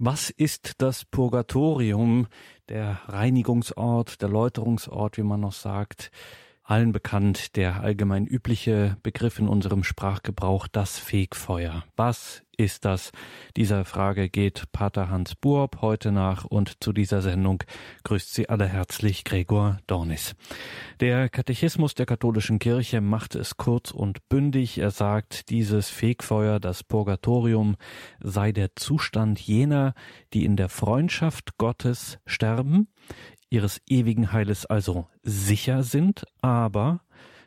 [0.00, 2.28] Was ist das Purgatorium,
[2.68, 6.12] der Reinigungsort, der Läuterungsort, wie man noch sagt?
[6.68, 11.82] Allen bekannt der allgemein übliche Begriff in unserem Sprachgebrauch, das Fegfeuer.
[11.96, 13.10] Was ist das?
[13.56, 17.62] Dieser Frage geht Pater Hans Buob heute nach und zu dieser Sendung
[18.04, 20.34] grüßt Sie alle herzlich Gregor Dornis.
[21.00, 24.76] Der Katechismus der katholischen Kirche macht es kurz und bündig.
[24.76, 27.76] Er sagt, dieses Fegfeuer, das Purgatorium,
[28.20, 29.94] sei der Zustand jener,
[30.34, 32.88] die in der Freundschaft Gottes sterben,
[33.50, 37.00] ihres ewigen Heiles also sicher sind, aber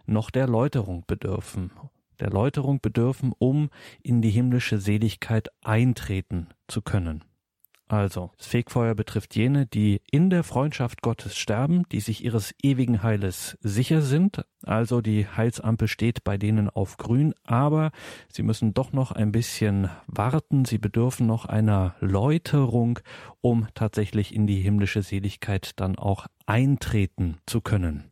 [0.06, 1.72] noch der Läuterung bedürfen.
[2.20, 3.70] Der Läuterung bedürfen, um
[4.04, 7.24] in die himmlische Seligkeit eintreten zu können.
[7.92, 13.04] Also, das Fegfeuer betrifft jene, die in der Freundschaft Gottes sterben, die sich ihres ewigen
[13.04, 17.92] Heiles sicher sind, also die Heilsampel steht bei denen auf grün, aber
[18.30, 23.00] sie müssen doch noch ein bisschen warten, sie bedürfen noch einer Läuterung,
[23.42, 28.06] um tatsächlich in die himmlische Seligkeit dann auch eintreten zu können.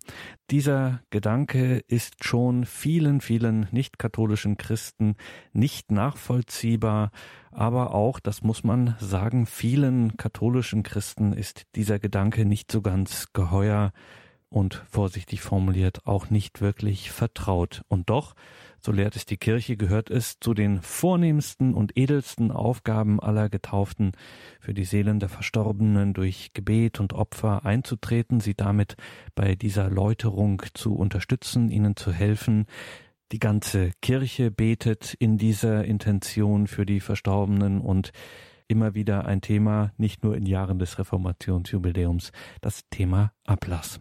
[0.50, 5.16] Dieser Gedanke ist schon vielen, vielen nicht-katholischen Christen
[5.54, 7.12] nicht nachvollziehbar,
[7.52, 13.28] aber auch, das muss man sagen, vielen katholischen Christen ist dieser Gedanke nicht so ganz
[13.34, 13.92] geheuer
[14.50, 17.84] und vorsichtig formuliert auch nicht wirklich vertraut.
[17.88, 18.34] Und doch,
[18.82, 24.12] so lehrt es die Kirche, gehört es zu den vornehmsten und edelsten Aufgaben aller Getauften,
[24.60, 28.96] für die Seelen der Verstorbenen durch Gebet und Opfer einzutreten, sie damit
[29.36, 32.66] bei dieser Läuterung zu unterstützen, ihnen zu helfen.
[33.32, 38.12] Die ganze Kirche betet in dieser Intention für die Verstorbenen und
[38.68, 44.00] immer wieder ein Thema, nicht nur in Jahren des Reformationsjubiläums, das Thema Ablass.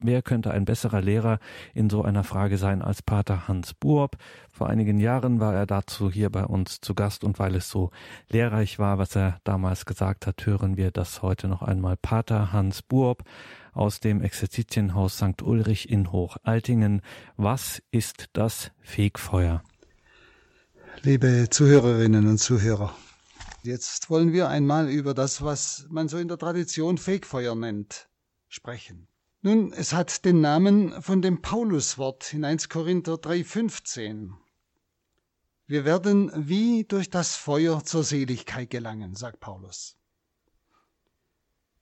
[0.00, 1.40] Wer könnte ein besserer Lehrer
[1.74, 4.16] in so einer Frage sein als Pater Hans Buob?
[4.48, 7.90] Vor einigen Jahren war er dazu hier bei uns zu Gast und weil es so
[8.28, 11.96] lehrreich war, was er damals gesagt hat, hören wir das heute noch einmal.
[11.96, 13.24] Pater Hans Buob
[13.72, 15.42] aus dem Exerzitienhaus St.
[15.42, 17.02] Ulrich in Hochaltingen.
[17.36, 19.64] Was ist das Fegfeuer?
[21.02, 22.94] Liebe Zuhörerinnen und Zuhörer,
[23.64, 28.08] jetzt wollen wir einmal über das, was man so in der Tradition Fegfeuer nennt,
[28.48, 29.07] sprechen.
[29.40, 34.32] Nun, es hat den Namen von dem Pauluswort in 1 Korinther 3,15.
[35.68, 39.96] Wir werden wie durch das Feuer zur Seligkeit gelangen, sagt Paulus.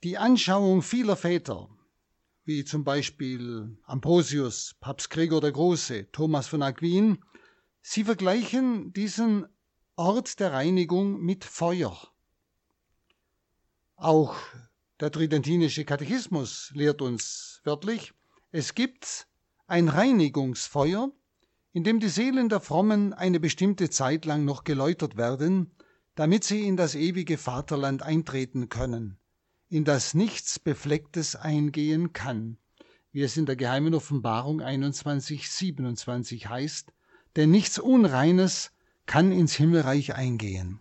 [0.03, 1.71] Die Anschauung vieler Väter,
[2.45, 7.25] wie zum Beispiel Ambrosius, Papst Gregor der Große, Thomas von Aquin,
[7.81, 9.47] sie vergleichen diesen
[9.95, 11.97] Ort der Reinigung mit Feuer.
[13.97, 14.37] Auch
[15.01, 18.12] der tridentinische Katechismus lehrt uns wörtlich,
[18.51, 19.27] es gibt
[19.67, 21.11] ein Reinigungsfeuer,
[21.73, 25.71] in dem die Seelen der Frommen eine bestimmte Zeit lang noch geläutert werden,
[26.15, 29.19] damit sie in das ewige Vaterland eintreten können,
[29.69, 32.57] in das nichts Beflecktes eingehen kann,
[33.13, 36.93] wie es in der geheimen Offenbarung 21, 27 heißt,
[37.37, 38.73] denn nichts Unreines
[39.05, 40.81] kann ins Himmelreich eingehen.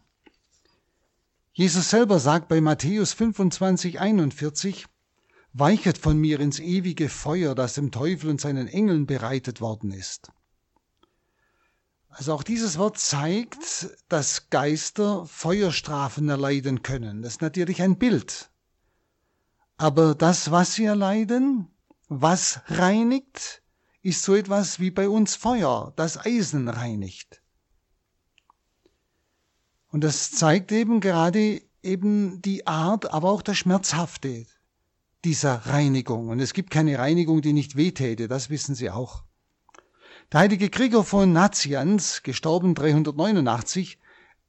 [1.57, 4.87] Jesus selber sagt bei Matthäus 25, 41,
[5.53, 10.33] Weichet von mir ins ewige Feuer, das dem Teufel und seinen Engeln bereitet worden ist.
[12.09, 17.21] Also auch dieses Wort zeigt, dass Geister Feuerstrafen erleiden können.
[17.21, 18.51] Das ist natürlich ein Bild.
[19.77, 21.69] Aber das, was sie erleiden,
[22.09, 23.63] was reinigt,
[24.01, 27.41] ist so etwas wie bei uns Feuer, das Eisen reinigt.
[29.95, 34.45] Und das zeigt eben gerade eben die Art, aber auch das Schmerzhafte
[35.23, 36.27] dieser Reinigung.
[36.27, 39.23] Und es gibt keine Reinigung, die nicht wehtäte, das wissen Sie auch.
[40.33, 43.97] Der heilige Gregor von Nazianz, gestorben 389,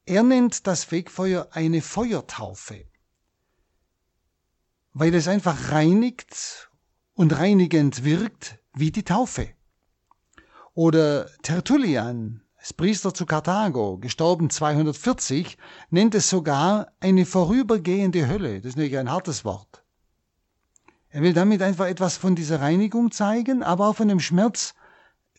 [0.04, 2.84] er nennt das Fegfeuer eine Feuertaufe,
[4.94, 6.72] weil es einfach reinigt
[7.14, 9.50] und reinigend wirkt wie die Taufe.
[10.74, 15.56] Oder Tertullian, als Priester zu Karthago, gestorben 240,
[15.90, 18.60] nennt es sogar eine vorübergehende Hölle.
[18.60, 19.84] Das ist natürlich ein hartes Wort.
[21.10, 24.74] Er will damit einfach etwas von dieser Reinigung zeigen, aber auch von dem Schmerz,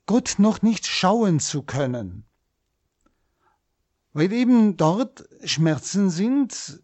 [0.05, 2.23] Gott noch nicht schauen zu können.
[4.13, 6.81] Weil eben dort Schmerzen sind,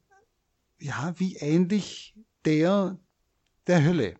[0.78, 3.00] ja, wie ähnlich der
[3.68, 4.18] der Hölle.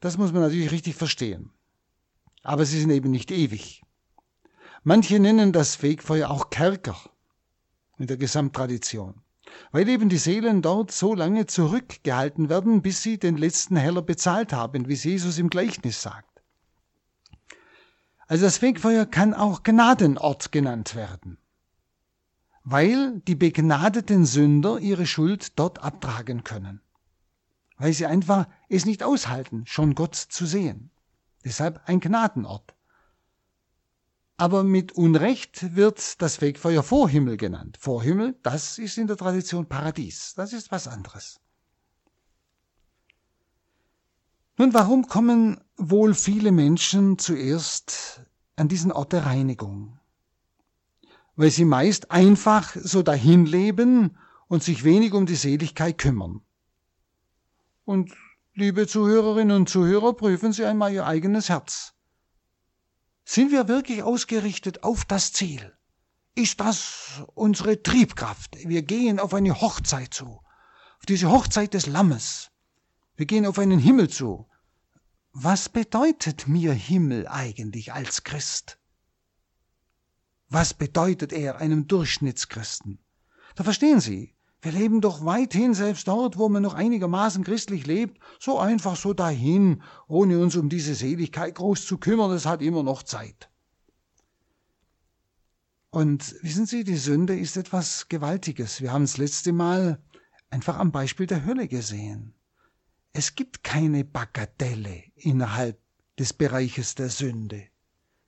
[0.00, 1.52] Das muss man natürlich richtig verstehen.
[2.42, 3.84] Aber sie sind eben nicht ewig.
[4.82, 6.96] Manche nennen das Fegfeuer auch Kerker
[7.98, 9.22] in der Gesamttradition,
[9.72, 14.52] weil eben die Seelen dort so lange zurückgehalten werden, bis sie den letzten Heller bezahlt
[14.52, 16.42] haben, wie Jesus im Gleichnis sagt.
[18.26, 21.38] Also das Fegfeuer kann auch Gnadenort genannt werden.
[22.62, 26.80] weil die begnadeten Sünder ihre Schuld dort abtragen können.
[27.78, 30.90] Weil sie einfach es nicht aushalten, schon Gott zu sehen.
[31.44, 32.74] Deshalb ein Gnadenort.
[34.40, 37.76] Aber mit Unrecht wird das Fegfeuer Vorhimmel genannt.
[37.78, 40.32] Vorhimmel, das ist in der Tradition Paradies.
[40.34, 41.40] Das ist was anderes.
[44.56, 48.22] Nun, warum kommen wohl viele Menschen zuerst
[48.56, 50.00] an diesen Ort der Reinigung?
[51.36, 54.16] Weil sie meist einfach so dahin leben
[54.48, 56.40] und sich wenig um die Seligkeit kümmern.
[57.84, 58.10] Und
[58.54, 61.92] liebe Zuhörerinnen und Zuhörer, prüfen Sie einmal Ihr eigenes Herz.
[63.32, 65.72] Sind wir wirklich ausgerichtet auf das Ziel?
[66.34, 68.56] Ist das unsere Triebkraft?
[68.64, 70.26] Wir gehen auf eine Hochzeit zu,
[70.98, 72.50] auf diese Hochzeit des Lammes.
[73.14, 74.48] Wir gehen auf einen Himmel zu.
[75.30, 78.80] Was bedeutet mir Himmel eigentlich als Christ?
[80.48, 82.98] Was bedeutet er einem Durchschnittschristen?
[83.54, 88.20] Da verstehen Sie, wir leben doch weithin selbst dort, wo man noch einigermaßen christlich lebt,
[88.38, 92.82] so einfach so dahin, ohne uns um diese Seligkeit groß zu kümmern, es hat immer
[92.82, 93.48] noch Zeit.
[95.90, 98.80] Und wissen Sie, die Sünde ist etwas Gewaltiges.
[98.80, 100.00] Wir haben es letzte Mal
[100.50, 102.34] einfach am Beispiel der Hölle gesehen.
[103.12, 105.80] Es gibt keine Bagatelle innerhalb
[106.18, 107.66] des Bereiches der Sünde.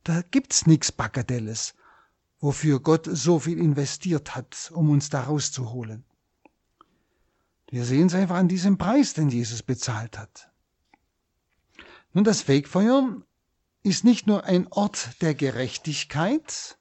[0.03, 1.75] Da gibt's nichts Bagatelles,
[2.41, 6.05] wofür Gott so viel investiert hat, um uns da rauszuholen.
[7.73, 10.51] Wir sehen es einfach an diesem Preis, den Jesus bezahlt hat.
[12.13, 13.23] Nun, das Fegfeuer
[13.83, 16.77] ist nicht nur ein Ort der Gerechtigkeit,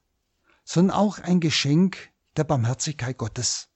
[0.64, 3.70] sondern auch ein Geschenk der Barmherzigkeit Gottes.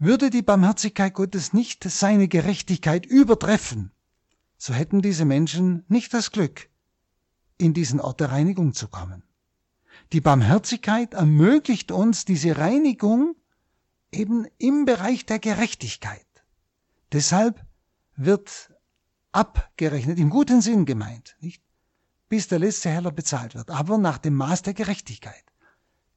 [0.00, 3.92] Würde die Barmherzigkeit Gottes nicht seine Gerechtigkeit übertreffen,
[4.58, 6.68] so hätten diese Menschen nicht das Glück,
[7.58, 9.22] in diesen Ort der Reinigung zu kommen.
[10.12, 13.36] Die Barmherzigkeit ermöglicht uns diese Reinigung
[14.12, 16.26] eben im Bereich der Gerechtigkeit.
[17.12, 17.64] Deshalb
[18.14, 18.72] wird
[19.32, 21.62] abgerechnet, im guten Sinn gemeint, nicht?
[22.28, 25.44] bis der letzte Heller bezahlt wird, aber nach dem Maß der Gerechtigkeit.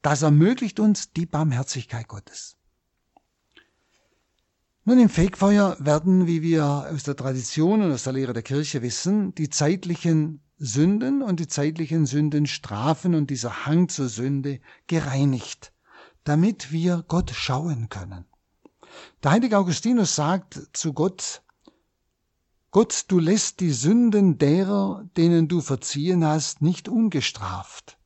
[0.00, 2.56] Das ermöglicht uns die Barmherzigkeit Gottes.
[4.84, 8.82] Nun, im Fegfeuer werden, wie wir aus der Tradition und aus der Lehre der Kirche
[8.82, 15.72] wissen, die zeitlichen Sünden und die zeitlichen Sündenstrafen und dieser Hang zur Sünde gereinigt,
[16.26, 18.24] damit wir Gott schauen können.
[19.22, 21.42] Der heilige Augustinus sagt zu Gott,
[22.72, 27.96] Gott, du lässt die Sünden derer, denen du verziehen hast, nicht ungestraft.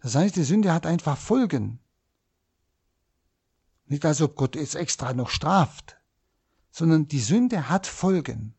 [0.00, 1.80] Das heißt, die Sünde hat einfach Folgen.
[3.86, 5.96] Nicht als ob Gott jetzt extra noch straft,
[6.70, 8.54] sondern die Sünde hat Folgen.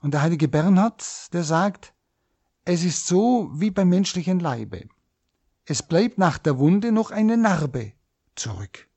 [0.00, 1.92] Und der heilige Bernhard, der sagt,
[2.64, 4.88] es ist so wie beim menschlichen Leibe.
[5.66, 7.92] Es bleibt nach der Wunde noch eine Narbe
[8.36, 8.88] zurück.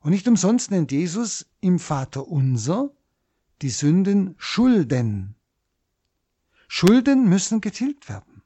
[0.00, 2.90] Und nicht umsonst nennt Jesus im Vater unser
[3.60, 5.34] die Sünden Schulden.
[6.68, 8.42] Schulden müssen getilgt werden.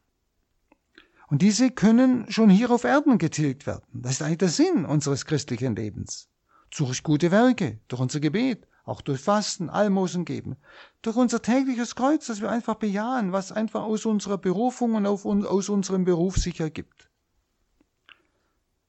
[1.29, 4.03] Und diese können schon hier auf Erden getilgt werden.
[4.03, 6.29] Das ist eigentlich der Sinn unseres christlichen Lebens.
[6.75, 10.57] Durch gute Werke, durch unser Gebet, auch durch Fasten, Almosen geben,
[11.03, 15.69] durch unser tägliches Kreuz, das wir einfach bejahen, was einfach aus unserer Berufung und aus
[15.69, 17.11] unserem Beruf sich ergibt.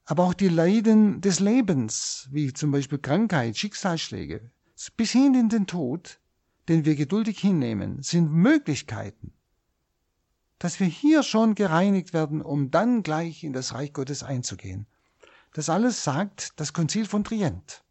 [0.06, 4.52] Aber auch die Leiden des Lebens, wie zum Beispiel Krankheit, Schicksalsschläge,
[4.98, 6.20] bis hin in den Tod,
[6.68, 9.34] den wir geduldig hinnehmen, sind Möglichkeiten,
[10.60, 14.88] dass wir hier schon gereinigt werden, um dann gleich in das Reich Gottes einzugehen.
[15.54, 17.83] Das alles sagt das Konzil von Trient.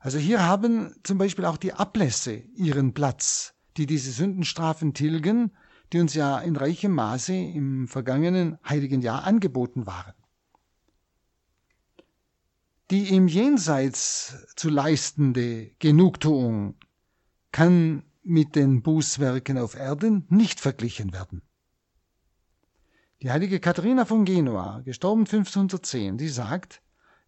[0.00, 5.52] Also hier haben zum Beispiel auch die Ablässe ihren Platz, die diese Sündenstrafen tilgen,
[5.92, 10.14] die uns ja in reichem Maße im vergangenen heiligen Jahr angeboten waren.
[12.90, 16.76] Die im Jenseits zu leistende Genugtuung
[17.52, 21.42] kann mit den Bußwerken auf Erden nicht verglichen werden.
[23.22, 26.80] Die heilige Katharina von Genua, gestorben 1510, die sagt,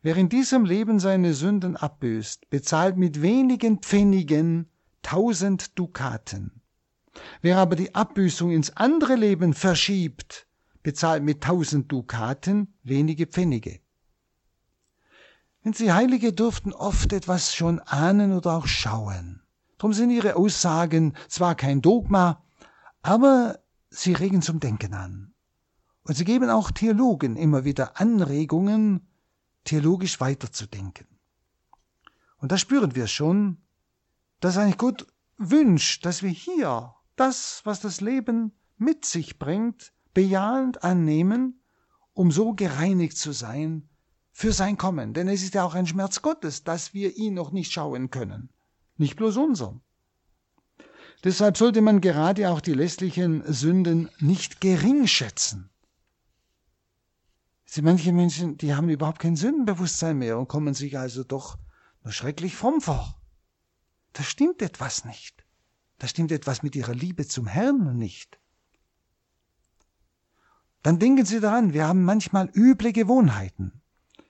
[0.03, 4.69] wer in diesem Leben seine Sünden abbüßt, bezahlt mit wenigen Pfennigen
[5.03, 6.61] tausend Dukaten.
[7.41, 10.47] Wer aber die Abbüßung ins andere Leben verschiebt,
[10.83, 13.81] bezahlt mit tausend Dukaten wenige Pfennige.
[15.63, 19.43] Wenn Sie Heilige durften oft etwas schon ahnen oder auch schauen.
[19.79, 22.43] Darum sind ihre Aussagen zwar kein Dogma,
[23.03, 25.35] aber sie regen zum Denken an.
[26.05, 29.07] Und sie geben auch Theologen immer wieder Anregungen,
[29.65, 31.07] theologisch weiterzudenken.
[32.39, 33.59] Und da spüren wir schon,
[34.41, 35.07] dass eigentlich Gott
[35.39, 41.63] wünscht, dass wir hier das, was das Leben mit sich bringt, bejahend annehmen
[42.15, 43.89] um so gereinigt zu sein
[44.33, 45.15] für sein Kommen.
[45.15, 48.51] Denn es ist ja auch ein Schmerz Gottes, dass wir ihn noch nicht schauen können.
[48.97, 49.81] Nicht bloß unser.
[51.25, 55.71] Deshalb sollte man gerade auch die lässlichen Sünden nicht gering schätzen.
[57.81, 61.59] Manche Menschen, die haben überhaupt kein Sündenbewusstsein mehr und kommen sich also doch
[62.05, 63.19] nur schrecklich fromm vor.
[64.13, 65.47] Da stimmt etwas nicht.
[65.99, 68.39] Da stimmt etwas mit ihrer Liebe zum Herrn nicht.
[70.83, 73.81] Dann denken Sie daran, wir haben manchmal üble Gewohnheiten,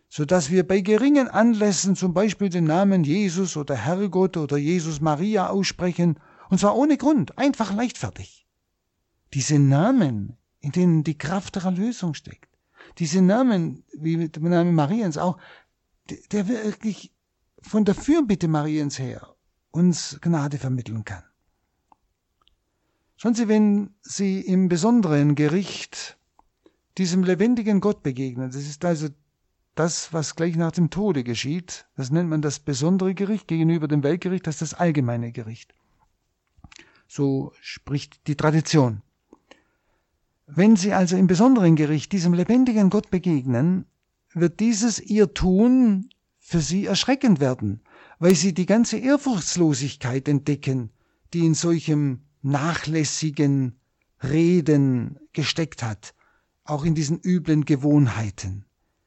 [0.08, 5.00] so dass wir bei geringen Anlässen zum Beispiel den Namen Jesus oder Herrgott oder Jesus
[5.00, 6.20] Maria aussprechen,
[6.50, 8.46] und zwar ohne Grund, einfach leichtfertig.
[9.32, 12.51] Diese Namen, in denen die Kraft der Erlösung steckt,
[12.98, 15.38] diese Namen, wie der Name Mariens auch,
[16.30, 17.12] der wirklich
[17.60, 19.34] von der Fürbitte Mariens her
[19.70, 21.22] uns Gnade vermitteln kann.
[23.16, 26.18] Schauen Sie, wenn Sie im besonderen Gericht
[26.98, 29.08] diesem lebendigen Gott begegnen, das ist also
[29.74, 34.02] das, was gleich nach dem Tode geschieht, das nennt man das besondere Gericht gegenüber dem
[34.02, 35.74] Weltgericht, das ist das allgemeine Gericht.
[37.06, 39.02] So spricht die Tradition.
[40.54, 43.86] Wenn Sie also im besonderen Gericht diesem lebendigen Gott begegnen,
[44.34, 47.80] wird dieses Ihr Tun für Sie erschreckend werden,
[48.18, 50.90] weil Sie die ganze Ehrfurchtslosigkeit entdecken,
[51.32, 53.78] die in solchem nachlässigen
[54.22, 56.12] Reden gesteckt hat,
[56.64, 58.66] auch in diesen üblen Gewohnheiten.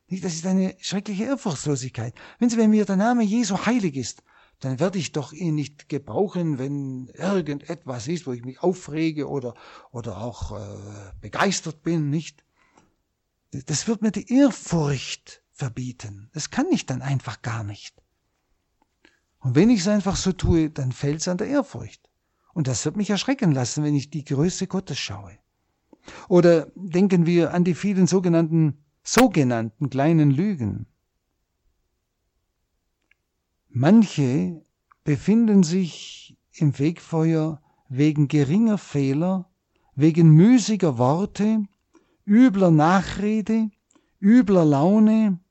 [0.09, 2.15] Das ist eine schreckliche Ehrfurchtslosigkeit.
[2.39, 4.23] Wenn Sie, wenn mir der Name Jesu heilig ist,
[4.59, 9.53] dann werde ich doch ihn nicht gebrauchen, wenn irgendetwas ist, wo ich mich aufrege oder,
[9.91, 12.43] oder auch äh, begeistert bin, nicht?
[13.51, 16.29] Das wird mir die Ehrfurcht verbieten.
[16.33, 18.01] Das kann ich dann einfach gar nicht.
[19.39, 22.09] Und wenn ich es einfach so tue, dann fällt es an der Ehrfurcht.
[22.53, 25.37] Und das wird mich erschrecken lassen, wenn ich die Größe Gottes schaue.
[26.29, 30.87] Oder denken wir an die vielen sogenannten, sogenannten kleinen Lügen.
[33.77, 34.61] Manche
[35.03, 39.49] befinden sich im Fegfeuer wegen geringer Fehler,
[39.95, 41.65] wegen müßiger Worte,
[42.25, 43.69] übler Nachrede,
[44.21, 45.41] übler Laune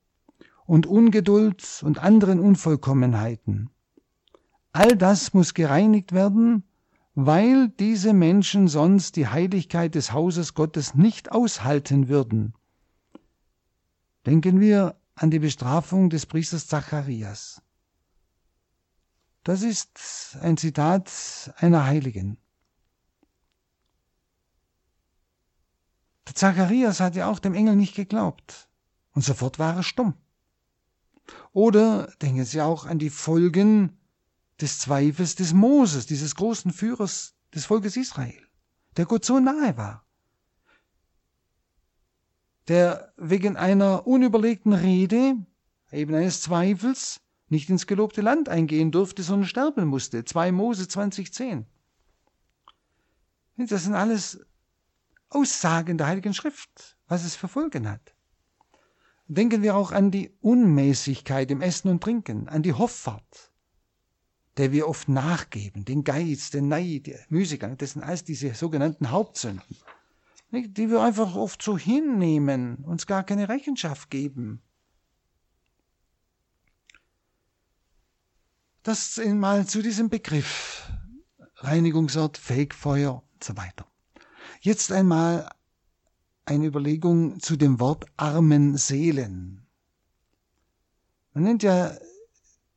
[0.64, 3.68] und Ungeduld und anderen Unvollkommenheiten.
[4.72, 6.64] All das muss gereinigt werden,
[7.14, 12.54] weil diese Menschen sonst die Heiligkeit des Hauses Gottes nicht aushalten würden.
[14.24, 17.60] Denken wir an die Bestrafung des Priesters Zacharias.
[19.44, 21.10] Das ist ein Zitat
[21.58, 22.38] einer Heiligen.
[26.26, 28.70] Der Zacharias hat ja auch dem Engel nicht geglaubt
[29.12, 30.14] und sofort war er stumm.
[31.52, 33.98] Oder denken Sie auch an die Folgen
[34.60, 38.48] des Zweifels des Moses, dieses großen Führers des Volkes Israel,
[38.96, 40.06] der Gott so nahe war,
[42.68, 45.36] der wegen einer unüberlegten Rede,
[45.92, 47.20] eben eines Zweifels,
[47.54, 50.24] nicht ins gelobte Land eingehen durfte, sondern sterben musste.
[50.24, 51.66] 2 Mose 2010.
[53.56, 54.44] Das sind alles
[55.30, 58.14] Aussagen der Heiligen Schrift, was es für Folgen hat.
[59.26, 63.52] Denken wir auch an die Unmäßigkeit im Essen und Trinken, an die Hoffart,
[64.56, 69.10] der wir oft nachgeben, den Geiz, den Neid, der Müßiggang, das sind alles diese sogenannten
[69.10, 69.76] Hauptsünden,
[70.50, 74.60] die wir einfach oft so hinnehmen, uns gar keine Rechenschaft geben.
[78.84, 80.86] Das mal zu diesem Begriff
[81.56, 83.86] Reinigungsort, Fegfeuer und so weiter.
[84.60, 85.48] Jetzt einmal
[86.44, 89.66] eine Überlegung zu dem Wort armen Seelen.
[91.32, 91.96] Man nennt ja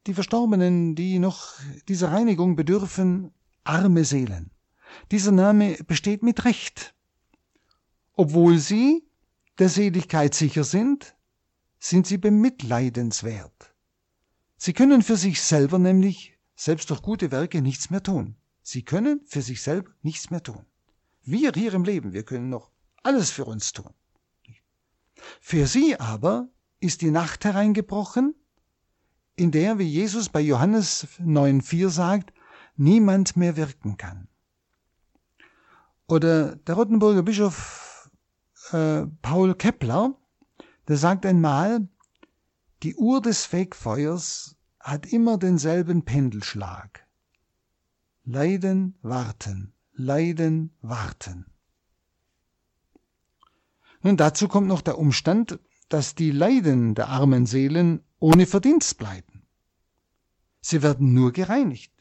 [0.06, 1.56] die Verstorbenen, die noch
[1.90, 3.34] dieser Reinigung bedürfen,
[3.66, 4.52] arme Seelen.
[5.12, 6.96] Dieser Name besteht mit Recht.
[8.14, 9.06] Obwohl sie
[9.60, 11.18] der Seligkeit sicher sind,
[11.80, 13.74] sind sie bemitleidenswert.
[14.58, 18.36] Sie können für sich selber nämlich, selbst durch gute Werke, nichts mehr tun.
[18.64, 20.66] Sie können für sich selber nichts mehr tun.
[21.24, 22.72] Wir hier im Leben, wir können noch
[23.04, 23.94] alles für uns tun.
[25.40, 26.50] Für sie aber
[26.80, 28.36] ist die Nacht hereingebrochen,
[29.36, 32.34] in der, wie Jesus bei Johannes 9,4 sagt,
[32.76, 34.28] niemand mehr wirken kann.
[36.08, 38.10] Oder der Rottenburger Bischof
[38.72, 40.16] äh, Paul Kepler,
[40.88, 41.88] der sagt einmal,
[42.84, 47.06] die Uhr des Fegfeuers hat immer denselben Pendelschlag.
[48.24, 51.46] Leiden, warten, leiden, warten.
[54.02, 59.48] Nun dazu kommt noch der Umstand, dass die Leiden der armen Seelen ohne Verdienst bleiben.
[60.62, 61.94] Sie werden nur gereinigt.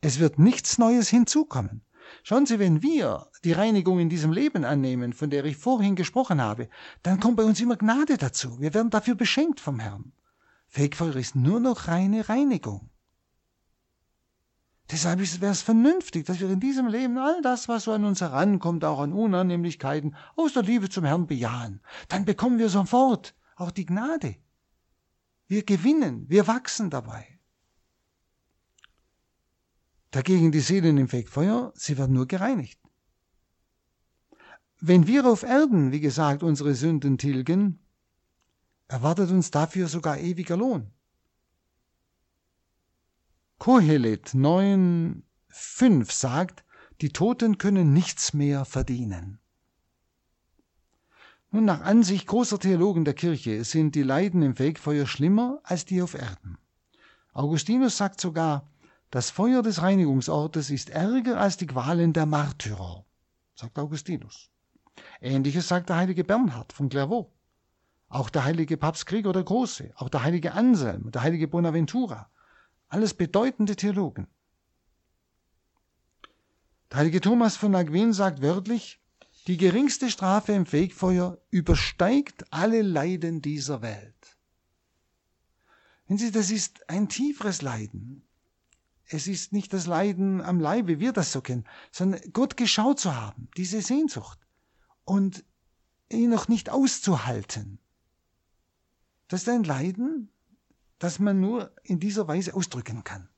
[0.00, 1.82] Es wird nichts Neues hinzukommen.
[2.22, 6.40] Schauen Sie, wenn wir die Reinigung in diesem Leben annehmen, von der ich vorhin gesprochen
[6.40, 6.68] habe,
[7.02, 8.60] dann kommt bei uns immer Gnade dazu.
[8.60, 10.12] Wir werden dafür beschenkt vom Herrn.
[10.66, 12.90] Fegfeuer ist nur noch reine Reinigung.
[14.90, 18.20] Deshalb wäre es vernünftig, dass wir in diesem Leben all das, was so an uns
[18.20, 21.80] herankommt, auch an Unannehmlichkeiten, aus der Liebe zum Herrn bejahen.
[22.08, 24.36] Dann bekommen wir sofort auch die Gnade.
[25.48, 27.35] Wir gewinnen, wir wachsen dabei.
[30.10, 32.80] Dagegen die Seelen im Fegfeuer, sie werden nur gereinigt.
[34.80, 37.78] Wenn wir auf Erden, wie gesagt, unsere Sünden tilgen,
[38.88, 40.92] erwartet uns dafür sogar ewiger Lohn.
[43.58, 46.64] Kohelet 9,5 sagt,
[47.00, 49.38] die Toten können nichts mehr verdienen.
[51.50, 56.02] Nun, nach Ansicht großer Theologen der Kirche sind die Leiden im Fegfeuer schlimmer als die
[56.02, 56.58] auf Erden.
[57.32, 58.68] Augustinus sagt sogar,
[59.10, 63.04] das Feuer des Reinigungsortes ist ärger als die Qualen der Märtyrer,
[63.54, 64.50] sagt Augustinus.
[65.20, 67.30] Ähnliches sagt der heilige Bernhard von Clairvaux.
[68.08, 72.30] Auch der heilige Papst Gregor der Große, auch der heilige Anselm, der heilige Bonaventura.
[72.88, 74.28] Alles bedeutende Theologen.
[76.90, 79.00] Der heilige Thomas von Aquin sagt wörtlich,
[79.48, 84.36] die geringste Strafe im Fegfeuer übersteigt alle Leiden dieser Welt.
[86.06, 88.22] Wenn Sie, das ist ein tieferes Leiden.
[89.08, 92.98] Es ist nicht das Leiden am Leib, wie wir das so kennen, sondern Gott geschaut
[92.98, 94.38] zu haben, diese Sehnsucht
[95.04, 95.44] und
[96.10, 97.78] ihn noch nicht auszuhalten.
[99.28, 100.30] Das ist ein Leiden,
[100.98, 103.28] das man nur in dieser Weise ausdrücken kann.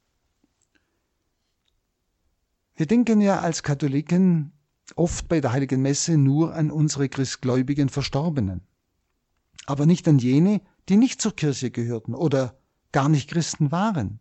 [2.76, 4.52] Wir denken ja als Katholiken
[4.94, 8.62] oft bei der heiligen Messe nur an unsere christgläubigen Verstorbenen,
[9.66, 12.58] aber nicht an jene, die nicht zur Kirche gehörten oder
[12.92, 14.20] gar nicht Christen waren.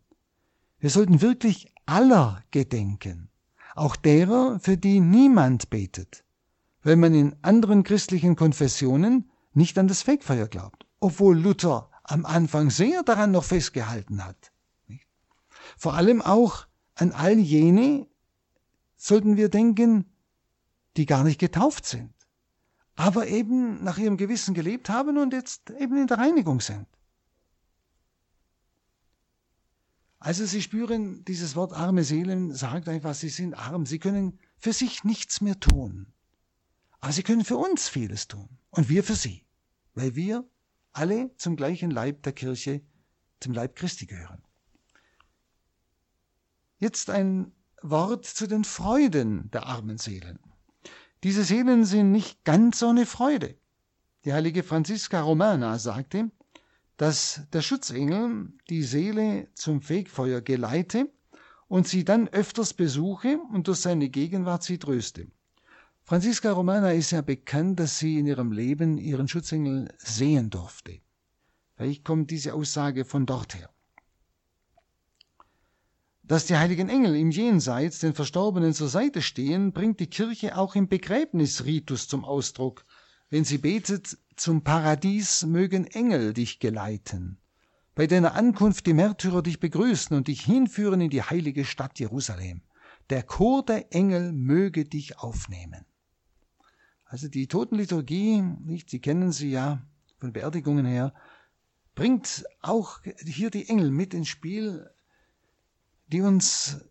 [0.79, 3.29] Wir sollten wirklich aller gedenken,
[3.75, 6.23] auch derer, für die niemand betet,
[6.83, 12.69] weil man in anderen christlichen Konfessionen nicht an das Fegfeuer glaubt, obwohl Luther am Anfang
[12.69, 14.51] sehr daran noch festgehalten hat.
[15.77, 18.07] Vor allem auch an all jene
[18.95, 20.05] sollten wir denken,
[20.95, 22.13] die gar nicht getauft sind,
[22.95, 26.87] aber eben nach ihrem Gewissen gelebt haben und jetzt eben in der Reinigung sind.
[30.19, 34.73] Also Sie spüren, dieses Wort arme Seelen sagt einfach, sie sind arm, sie können für
[34.73, 36.07] sich nichts mehr tun.
[36.99, 39.45] Aber sie können für uns vieles tun und wir für sie,
[39.93, 40.43] weil wir
[40.93, 42.81] alle zum gleichen Leib der Kirche,
[43.39, 44.41] zum Leib Christi gehören.
[46.79, 47.51] Jetzt ein
[47.83, 50.39] Wort zu den Freuden der armen Seelen.
[51.23, 53.55] Diese Seelen sind nicht ganz ohne Freude.
[54.25, 56.31] Die heilige Franziska Romana sagte,
[56.97, 61.09] dass der Schutzengel die Seele zum Fegfeuer geleite
[61.67, 65.27] und sie dann öfters besuche und durch seine Gegenwart sie tröste.
[66.03, 71.01] Franziska Romana ist ja bekannt, dass sie in ihrem Leben ihren Schutzengel sehen durfte.
[71.75, 73.69] Vielleicht kommt diese Aussage von dort her.
[76.23, 80.75] Dass die heiligen Engel im Jenseits den Verstorbenen zur Seite stehen, bringt die Kirche auch
[80.75, 82.83] im Begräbnisritus zum Ausdruck,
[83.29, 87.37] wenn sie betet, zum Paradies mögen Engel dich geleiten,
[87.95, 92.61] bei deiner Ankunft die Märtyrer dich begrüßen und dich hinführen in die heilige Stadt Jerusalem.
[93.09, 95.85] Der Chor der Engel möge dich aufnehmen.
[97.05, 99.81] Also die Totenliturgie, nicht, Sie kennen sie ja
[100.19, 101.13] von Beerdigungen her,
[101.95, 104.89] bringt auch hier die Engel mit ins Spiel,
[106.07, 106.81] die uns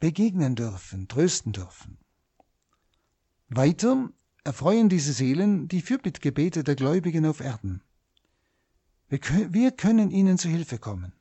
[0.00, 1.98] begegnen dürfen, trösten dürfen.
[3.48, 4.10] Weiter
[4.44, 7.82] erfreuen diese Seelen die Fürbittgebete der Gläubigen auf Erden.
[9.08, 11.12] Wir können ihnen zu Hilfe kommen.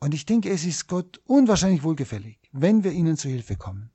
[0.00, 3.90] Und ich denke, es ist Gott unwahrscheinlich wohlgefällig, wenn wir ihnen zu Hilfe kommen.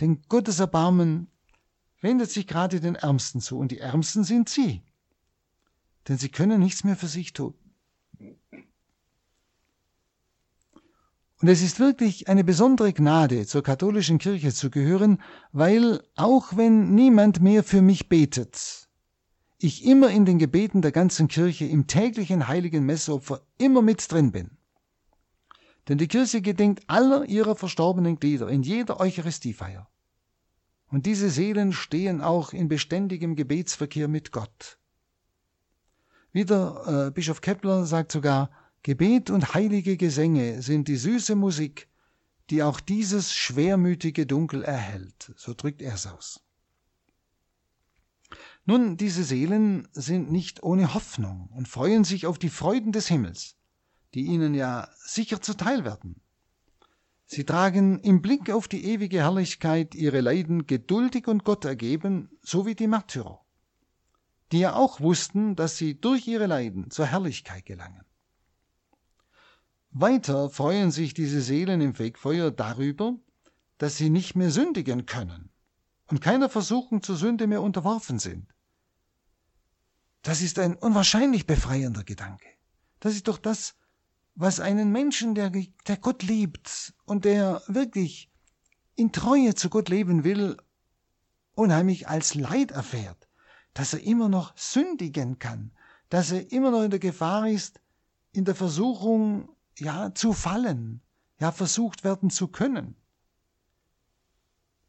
[0.00, 1.28] Denn Gottes Erbarmen
[2.00, 4.82] wendet sich gerade den Ärmsten zu, und die Ärmsten sind sie.
[6.06, 7.54] Denn sie können nichts mehr für sich tun.
[11.40, 15.22] Und es ist wirklich eine besondere Gnade, zur katholischen Kirche zu gehören,
[15.52, 18.88] weil auch wenn niemand mehr für mich betet,
[19.58, 24.32] ich immer in den Gebeten der ganzen Kirche im täglichen heiligen Messopfer immer mit drin
[24.32, 24.58] bin.
[25.88, 29.88] Denn die Kirche gedenkt aller ihrer verstorbenen Glieder in jeder Eucharistiefeier.
[30.90, 34.78] Und diese Seelen stehen auch in beständigem Gebetsverkehr mit Gott.
[36.32, 38.50] Wieder äh, Bischof Kepler sagt sogar,
[38.82, 41.88] Gebet und heilige Gesänge sind die süße Musik,
[42.50, 45.32] die auch dieses schwermütige Dunkel erhält.
[45.36, 46.40] So drückt er's aus.
[48.64, 53.56] Nun, diese Seelen sind nicht ohne Hoffnung und freuen sich auf die Freuden des Himmels,
[54.14, 56.20] die ihnen ja sicher zuteil werden.
[57.24, 62.64] Sie tragen im Blick auf die ewige Herrlichkeit ihre Leiden geduldig und Gott ergeben, so
[62.64, 63.44] wie die Märtyrer,
[64.52, 68.04] die ja auch wussten, dass sie durch ihre Leiden zur Herrlichkeit gelangen.
[69.90, 73.16] Weiter freuen sich diese Seelen im Fegfeuer darüber,
[73.78, 75.50] dass sie nicht mehr sündigen können
[76.08, 78.52] und keiner Versuchung zur Sünde mehr unterworfen sind.
[80.22, 82.48] Das ist ein unwahrscheinlich befreiender Gedanke.
[83.00, 83.76] Das ist doch das,
[84.34, 88.30] was einen Menschen, der, der Gott liebt und der wirklich
[88.94, 90.56] in Treue zu Gott leben will,
[91.54, 93.28] unheimlich als Leid erfährt,
[93.74, 95.72] dass er immer noch sündigen kann,
[96.08, 97.80] dass er immer noch in der Gefahr ist,
[98.32, 99.48] in der Versuchung,
[99.80, 101.00] ja, zu fallen,
[101.38, 102.96] ja, versucht werden zu können.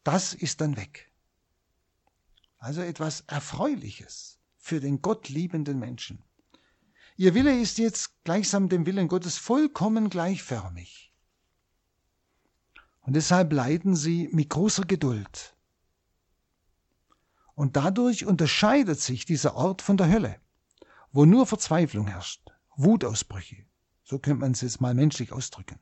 [0.03, 1.11] Das ist dann weg.
[2.57, 6.23] Also etwas Erfreuliches für den gottliebenden Menschen.
[7.15, 11.13] Ihr Wille ist jetzt gleichsam dem Willen Gottes vollkommen gleichförmig.
[13.01, 15.55] Und deshalb leiden sie mit großer Geduld.
[17.55, 20.39] Und dadurch unterscheidet sich dieser Ort von der Hölle,
[21.11, 23.65] wo nur Verzweiflung herrscht, Wutausbrüche.
[24.09, 25.79] So könnte man es jetzt mal menschlich ausdrücken.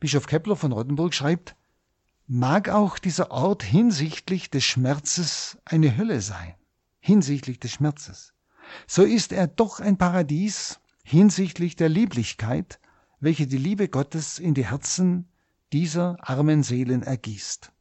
[0.00, 1.56] Bischof Kepler von Rottenburg schreibt,
[2.26, 6.54] mag auch dieser Ort hinsichtlich des Schmerzes eine Hölle sein,
[7.00, 8.32] hinsichtlich des Schmerzes
[8.86, 12.80] so ist er doch ein Paradies hinsichtlich der Lieblichkeit,
[13.20, 15.28] welche die Liebe Gottes in die Herzen
[15.72, 17.72] dieser armen Seelen ergießt.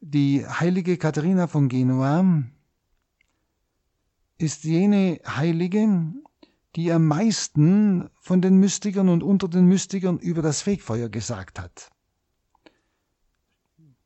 [0.00, 2.24] Die heilige Katharina von Genua
[4.38, 6.14] ist jene Heilige,
[6.76, 11.90] die am meisten von den Mystikern und unter den Mystikern über das Fegfeuer gesagt hat.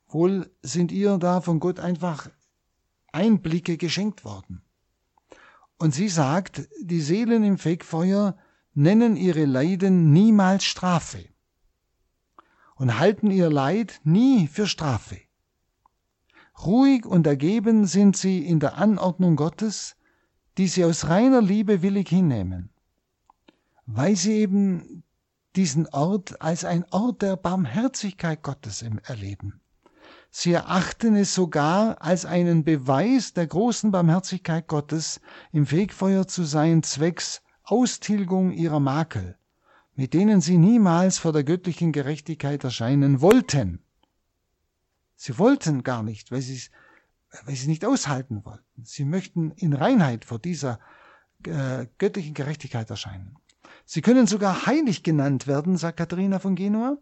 [0.09, 2.31] Wohl sind ihr da von Gott einfach
[3.13, 4.63] Einblicke geschenkt worden.
[5.79, 8.37] Und sie sagt, die Seelen im Fegfeuer
[8.75, 11.25] nennen ihre Leiden niemals Strafe
[12.77, 15.21] und halten ihr Leid nie für Strafe.
[16.65, 19.97] Ruhig und ergeben sind sie in der Anordnung Gottes,
[20.59, 22.71] die sie aus reiner Liebe willig hinnehmen,
[23.87, 25.03] weil sie eben
[25.57, 29.61] diesen Ort als ein Ort der Barmherzigkeit Gottes erleben.
[30.31, 35.21] Sie erachten es sogar als einen Beweis der großen Barmherzigkeit Gottes,
[35.53, 39.37] im Fegfeuer zu sein, zwecks Austilgung ihrer Makel,
[39.95, 43.83] mit denen sie niemals vor der göttlichen Gerechtigkeit erscheinen wollten.
[45.17, 46.61] Sie wollten gar nicht, weil sie,
[47.45, 48.85] weil sie nicht aushalten wollten.
[48.85, 50.79] Sie möchten in Reinheit vor dieser
[51.47, 53.37] äh, göttlichen Gerechtigkeit erscheinen.
[53.85, 56.99] Sie können sogar heilig genannt werden, sagt Katharina von Genua,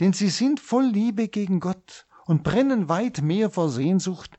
[0.00, 4.38] denn sie sind voll Liebe gegen Gott und brennen weit mehr vor Sehnsucht,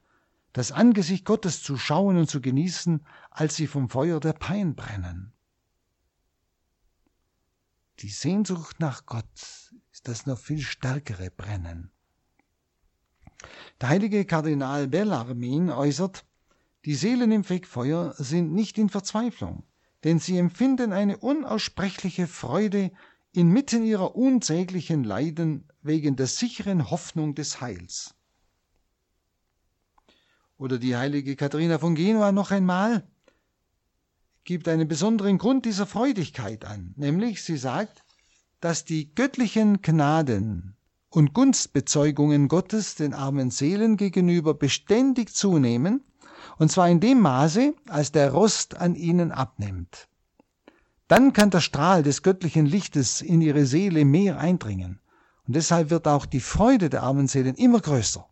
[0.54, 5.34] das Angesicht Gottes zu schauen und zu genießen, als sie vom Feuer der Pein brennen.
[8.00, 11.92] Die Sehnsucht nach Gott ist das noch viel stärkere Brennen.
[13.82, 16.26] Der heilige Kardinal Bellarmin äußert,
[16.86, 19.64] die Seelen im Fegfeuer sind nicht in Verzweiflung,
[20.04, 22.92] denn sie empfinden eine unaussprechliche Freude
[23.32, 28.16] inmitten ihrer unsäglichen Leiden wegen der sicheren Hoffnung des Heils.
[30.58, 33.08] Oder die heilige Katharina von Genua noch einmal
[34.44, 38.04] gibt einen besonderen Grund dieser Freudigkeit an, nämlich sie sagt,
[38.60, 40.76] dass die göttlichen Gnaden
[41.10, 46.04] und Gunstbezeugungen Gottes den armen Seelen gegenüber beständig zunehmen,
[46.58, 50.08] und zwar in dem Maße, als der Rost an ihnen abnimmt.
[51.08, 55.02] Dann kann der Strahl des göttlichen Lichtes in ihre Seele mehr eindringen.
[55.48, 58.28] Und deshalb wird auch die Freude der armen Seelen immer größer.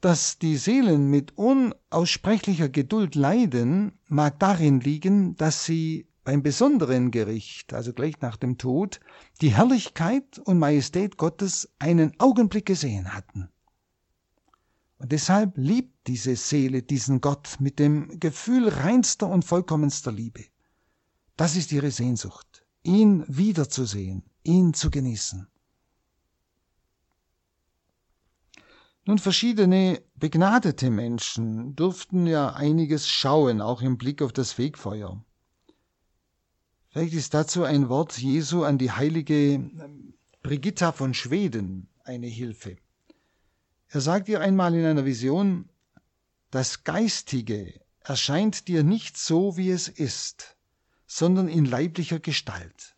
[0.00, 7.72] Dass die Seelen mit unaussprechlicher Geduld leiden, mag darin liegen, dass sie beim besonderen Gericht,
[7.72, 9.00] also gleich nach dem Tod,
[9.40, 13.48] die Herrlichkeit und Majestät Gottes einen Augenblick gesehen hatten.
[14.98, 20.44] Und deshalb liebt diese Seele diesen Gott mit dem Gefühl reinster und vollkommenster Liebe.
[21.38, 25.48] Das ist ihre Sehnsucht, ihn wiederzusehen, ihn zu genießen.
[29.06, 35.24] Nun, verschiedene begnadete Menschen durften ja einiges schauen, auch im Blick auf das Wegfeuer.
[36.98, 39.70] Vielleicht ist dazu ein Wort Jesu an die heilige
[40.42, 42.76] Brigitta von Schweden eine Hilfe.
[43.86, 45.68] Er sagt ihr einmal in einer Vision,
[46.50, 50.56] das Geistige erscheint dir nicht so, wie es ist,
[51.06, 52.96] sondern in leiblicher Gestalt.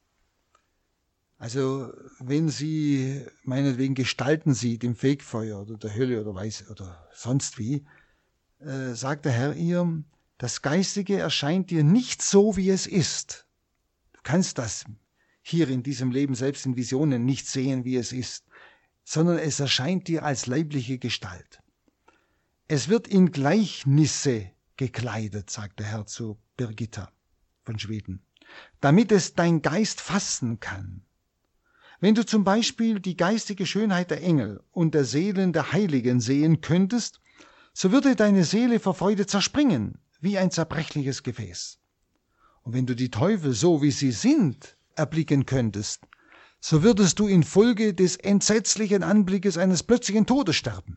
[1.37, 7.59] Also wenn sie meinetwegen Gestalten sieht im Fegfeuer oder der Hölle oder weiß oder sonst
[7.59, 7.85] wie,
[8.61, 10.03] äh, sagt der Herr ihr,
[10.39, 13.47] Das Geistige erscheint dir nicht so, wie es ist.
[14.23, 14.85] Du kannst das
[15.41, 18.45] hier in diesem Leben selbst in Visionen nicht sehen, wie es ist,
[19.03, 21.61] sondern es erscheint dir als leibliche Gestalt.
[22.69, 27.11] Es wird in Gleichnisse gekleidet, sagt der Herr zu Birgitta
[27.63, 28.23] von Schweden,
[28.81, 31.03] damit es dein Geist fassen kann.
[31.99, 36.61] Wenn du zum Beispiel die geistige Schönheit der Engel und der Seelen der Heiligen sehen
[36.61, 37.21] könntest,
[37.73, 41.80] so würde deine Seele vor Freude zerspringen, wie ein zerbrechliches Gefäß.
[42.71, 46.07] Und wenn du die Teufel so wie sie sind erblicken könntest,
[46.61, 50.97] so würdest du infolge des entsetzlichen Anblickes eines plötzlichen Todes sterben.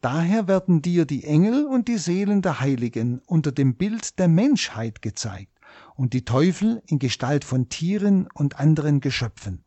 [0.00, 5.00] Daher werden dir die Engel und die Seelen der Heiligen unter dem Bild der Menschheit
[5.00, 5.52] gezeigt
[5.94, 9.62] und die Teufel in Gestalt von Tieren und anderen Geschöpfen.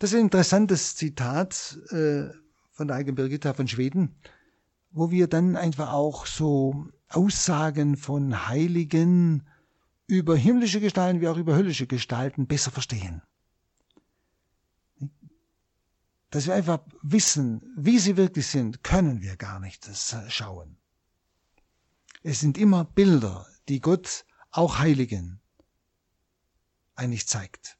[0.00, 2.24] Das ist ein interessantes Zitat äh,
[2.72, 4.16] von der heiligen Birgitta von Schweden,
[4.90, 9.46] wo wir dann einfach auch so Aussagen von Heiligen
[10.10, 13.22] über himmlische Gestalten wie auch über höllische Gestalten besser verstehen.
[16.30, 19.88] Dass wir einfach wissen, wie sie wirklich sind, können wir gar nicht
[20.28, 20.76] schauen.
[22.22, 25.40] Es sind immer Bilder, die Gott auch Heiligen
[26.94, 27.78] eigentlich zeigt.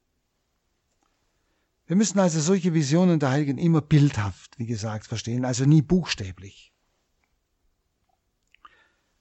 [1.87, 6.73] Wir müssen also solche Visionen der Heiligen immer bildhaft, wie gesagt, verstehen, also nie buchstäblich.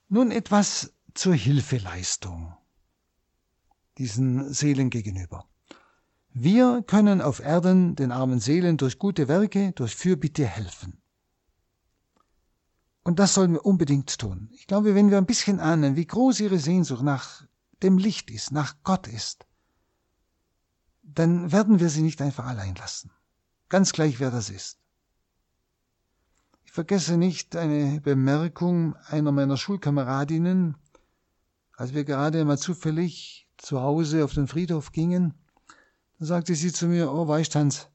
[0.08, 2.56] Nun etwas zur Hilfeleistung
[4.00, 5.46] diesen Seelen gegenüber.
[6.32, 11.02] Wir können auf Erden den armen Seelen durch gute Werke, durch Fürbitte helfen.
[13.04, 14.50] Und das sollen wir unbedingt tun.
[14.54, 17.46] Ich glaube, wenn wir ein bisschen ahnen, wie groß ihre Sehnsucht nach
[17.84, 19.46] dem Licht ist, nach Gott ist,
[21.04, 23.12] dann werden wir sie nicht einfach allein lassen.
[23.68, 24.80] Ganz gleich, wer das ist.
[26.64, 30.78] Ich vergesse nicht eine Bemerkung einer meiner Schulkameradinnen,
[31.76, 35.34] als wir gerade mal zufällig zu Hause auf den Friedhof gingen.
[36.20, 37.90] Da sagte sie zu mir, oh weißt Hans,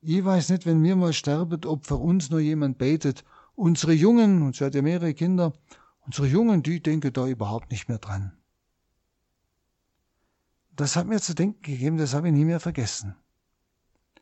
[0.00, 3.24] ich weiß nicht, wenn wir mal sterben, ob für uns nur jemand betet.
[3.54, 5.52] Unsere Jungen, und sie hat ja mehrere Kinder,
[6.00, 8.32] unsere Jungen, die denken da überhaupt nicht mehr dran.
[10.76, 13.16] Das hat mir zu denken gegeben, das habe ich nie mehr vergessen.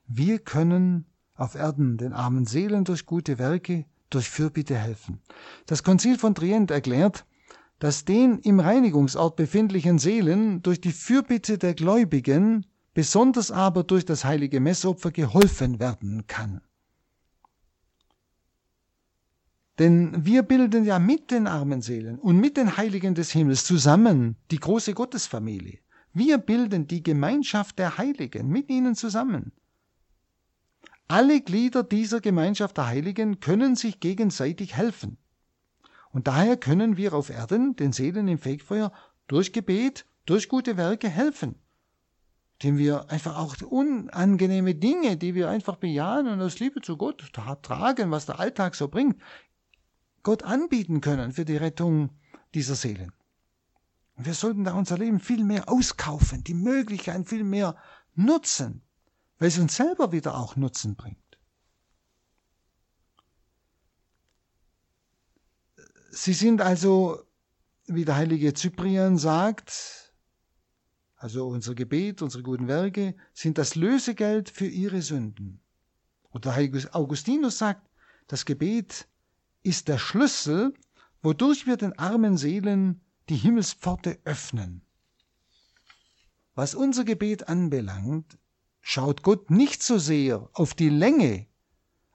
[0.07, 1.05] Wir können
[1.35, 5.21] auf Erden den armen Seelen durch gute Werke, durch Fürbitte helfen.
[5.67, 7.27] Das Konzil von Trient erklärt,
[7.79, 14.25] dass den im Reinigungsort befindlichen Seelen durch die Fürbitte der Gläubigen, besonders aber durch das
[14.25, 16.63] heilige Messopfer geholfen werden kann.
[19.79, 24.37] Denn wir bilden ja mit den armen Seelen und mit den Heiligen des Himmels zusammen
[24.51, 25.81] die große Gottesfamilie.
[26.15, 29.53] Wir bilden die Gemeinschaft der Heiligen mit ihnen zusammen.
[31.09, 35.19] Alle Glieder dieser Gemeinschaft der Heiligen können sich gegenseitig helfen.
[36.17, 38.91] Und daher können wir auf Erden den Seelen im Fegfeuer
[39.27, 41.57] durch Gebet, durch gute Werke helfen,
[42.55, 47.35] indem wir einfach auch unangenehme Dinge, die wir einfach bejahen und aus Liebe zu Gott
[47.35, 49.21] tragen, was der Alltag so bringt,
[50.23, 52.09] Gott anbieten können für die Rettung
[52.55, 53.13] dieser Seelen.
[54.17, 57.77] Wir sollten da unser Leben viel mehr auskaufen, die Möglichkeiten viel mehr
[58.15, 58.81] nutzen,
[59.39, 61.26] weil es uns selber wieder auch Nutzen bringt.
[66.17, 67.21] Sie sind also,
[67.87, 70.15] wie der heilige Cyprian sagt,
[71.17, 75.61] also unser Gebet, unsere guten Werke, sind das Lösegeld für ihre Sünden.
[76.31, 77.91] Und der heilige Augustinus sagt,
[78.29, 79.07] das Gebet
[79.63, 80.73] ist der Schlüssel,
[81.21, 84.81] wodurch wir den armen Seelen die Himmelspforte öffnen.
[86.55, 88.39] Was unser Gebet anbelangt,
[88.81, 91.47] schaut Gott nicht so sehr auf die Länge,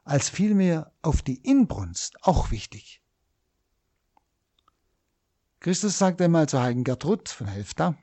[0.03, 3.00] als vielmehr auf die Inbrunst, auch wichtig.
[5.61, 7.95] Christus sagt einmal zur heiligen Gertrud von Helfta,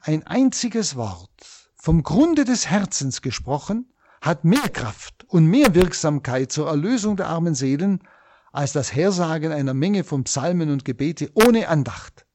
[0.00, 1.30] ein einziges Wort,
[1.76, 7.54] vom Grunde des Herzens gesprochen, hat mehr Kraft und mehr Wirksamkeit zur Erlösung der armen
[7.54, 8.02] Seelen
[8.50, 12.26] als das Hersagen einer Menge von Psalmen und Gebete ohne Andacht.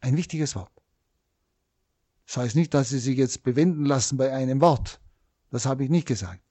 [0.00, 0.72] Ein wichtiges Wort.
[2.26, 5.00] Das heißt nicht, dass Sie sich jetzt bewenden lassen bei einem Wort.
[5.52, 6.42] Das habe ich nicht gesagt.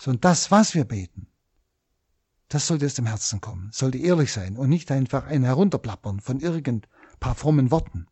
[0.00, 1.27] Sondern das, was wir beten,
[2.48, 6.40] das sollte aus dem Herzen kommen, sollte ehrlich sein und nicht einfach ein Herunterplappern von
[6.40, 6.88] irgend
[7.20, 8.06] paar frommen Worten.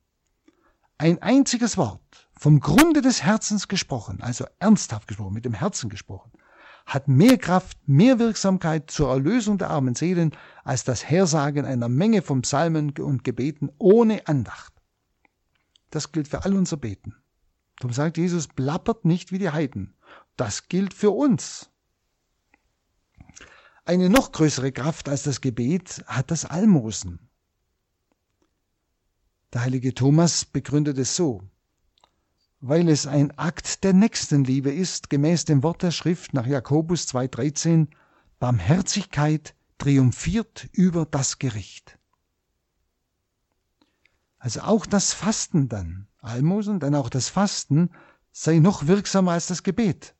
[0.99, 6.33] Ein einziges Wort, vom Grunde des Herzens gesprochen, also ernsthaft gesprochen, mit dem Herzen gesprochen,
[6.87, 10.33] hat mehr Kraft, mehr Wirksamkeit zur Erlösung der armen Seelen
[10.64, 14.72] als das Hersagen einer Menge von Psalmen und Gebeten ohne Andacht.
[15.90, 17.14] Das gilt für all unser Beten.
[17.79, 19.96] Darum sagt Jesus, plappert nicht wie die Heiden.
[20.37, 21.70] Das gilt für uns.
[23.87, 27.31] Eine noch größere Kraft als das Gebet hat das Almosen.
[29.53, 31.49] Der heilige Thomas begründet es so.
[32.59, 37.87] Weil es ein Akt der Nächstenliebe ist, gemäß dem Wort der Schrift nach Jakobus 2,13,
[38.40, 41.96] Barmherzigkeit triumphiert über das Gericht.
[44.38, 47.90] Also auch das Fasten dann, Almosen, dann auch das Fasten
[48.33, 50.16] sei noch wirksamer als das Gebet.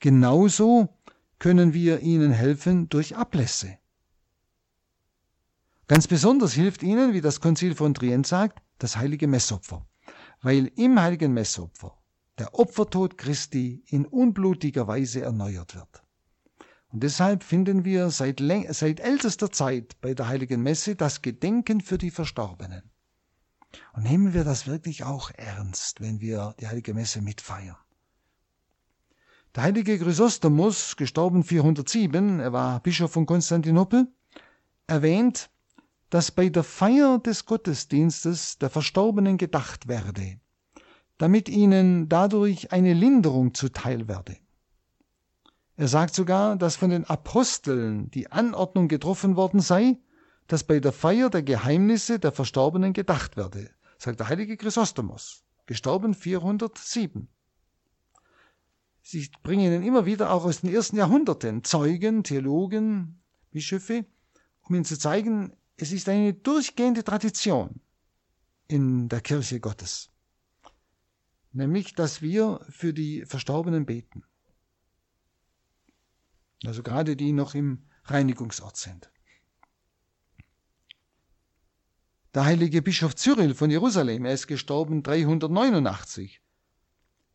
[0.00, 0.95] Genauso
[1.38, 3.78] können wir ihnen helfen durch Ablässe.
[5.88, 9.86] Ganz besonders hilft ihnen, wie das Konzil von Trient sagt, das heilige Messopfer,
[10.42, 11.96] weil im heiligen Messopfer
[12.38, 16.02] der Opfertod Christi in unblutiger Weise erneuert wird.
[16.88, 21.98] Und deshalb finden wir seit, seit ältester Zeit bei der heiligen Messe das Gedenken für
[21.98, 22.90] die Verstorbenen.
[23.92, 27.76] Und nehmen wir das wirklich auch ernst, wenn wir die heilige Messe mitfeiern.
[29.56, 34.06] Der heilige Chrysostomus, gestorben 407, er war Bischof von Konstantinopel,
[34.86, 35.48] erwähnt,
[36.10, 40.38] dass bei der Feier des Gottesdienstes der Verstorbenen gedacht werde,
[41.16, 44.36] damit ihnen dadurch eine Linderung zuteil werde.
[45.76, 49.96] Er sagt sogar, dass von den Aposteln die Anordnung getroffen worden sei,
[50.48, 56.12] dass bei der Feier der Geheimnisse der Verstorbenen gedacht werde, sagt der heilige Chrysostomos, gestorben
[56.12, 57.30] 407.
[59.08, 64.04] Sie bringen ihn immer wieder auch aus den ersten Jahrhunderten, Zeugen, Theologen, Bischöfe,
[64.62, 67.80] um ihnen zu zeigen, es ist eine durchgehende Tradition
[68.66, 70.10] in der Kirche Gottes,
[71.52, 74.24] nämlich, dass wir für die Verstorbenen beten.
[76.64, 79.12] Also gerade die noch im Reinigungsort sind.
[82.34, 86.40] Der heilige Bischof Cyril von Jerusalem, er ist gestorben 389.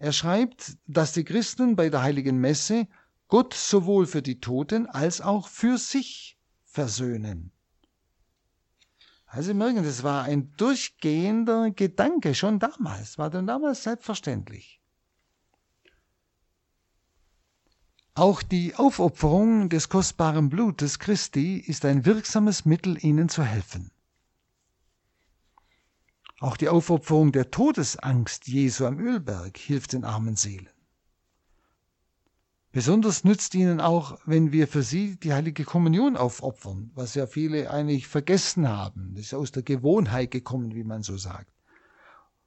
[0.02, 2.88] Er schreibt, dass die Christen bei der heiligen Messe
[3.28, 7.52] Gott sowohl für die Toten als auch für sich versöhnen.
[9.28, 14.82] Also merken, das war ein durchgehender Gedanke schon damals, war dann damals selbstverständlich.
[18.16, 23.92] Auch die Aufopferung des kostbaren Blutes Christi ist ein wirksames Mittel, ihnen zu helfen.
[26.42, 30.72] Auch die Aufopferung der Todesangst Jesu am Ölberg hilft den armen Seelen.
[32.72, 37.70] Besonders nützt ihnen auch, wenn wir für sie die heilige Kommunion aufopfern, was ja viele
[37.70, 39.14] eigentlich vergessen haben.
[39.14, 41.54] Das ist aus der Gewohnheit gekommen, wie man so sagt.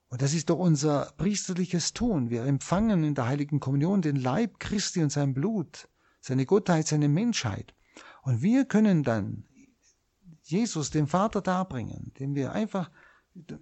[0.08, 2.30] Und das ist doch unser priesterliches Tun.
[2.30, 5.88] Wir empfangen in der heiligen Kommunion den Leib Christi und sein Blut,
[6.20, 7.74] seine Gottheit, seine Menschheit.
[8.22, 9.44] Und wir können dann
[10.42, 12.90] Jesus dem Vater darbringen, dem wir einfach,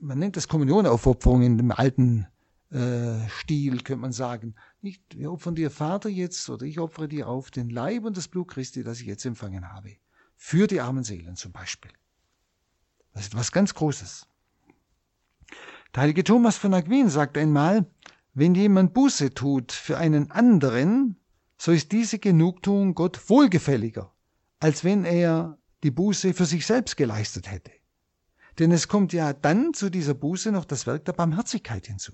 [0.00, 2.26] man nennt das Kommunionaufopferung in dem alten
[2.70, 4.54] äh, Stil, könnte man sagen.
[4.80, 8.28] Nicht, wir opfern dir Vater jetzt oder ich opfere dir auf den Leib und das
[8.28, 9.96] Blut Christi, das ich jetzt empfangen habe.
[10.36, 11.90] Für die armen Seelen zum Beispiel.
[13.12, 14.26] Das ist etwas ganz Großes.
[15.94, 17.86] Der heilige Thomas von Aquin sagt einmal,
[18.34, 21.16] wenn jemand Buße tut für einen anderen,
[21.58, 24.10] so ist diese Genugtuung Gott wohlgefälliger,
[24.58, 27.72] als wenn er die Buße für sich selbst geleistet hätte.
[28.62, 32.12] Denn es kommt ja dann zu dieser Buße noch das Werk der Barmherzigkeit hinzu.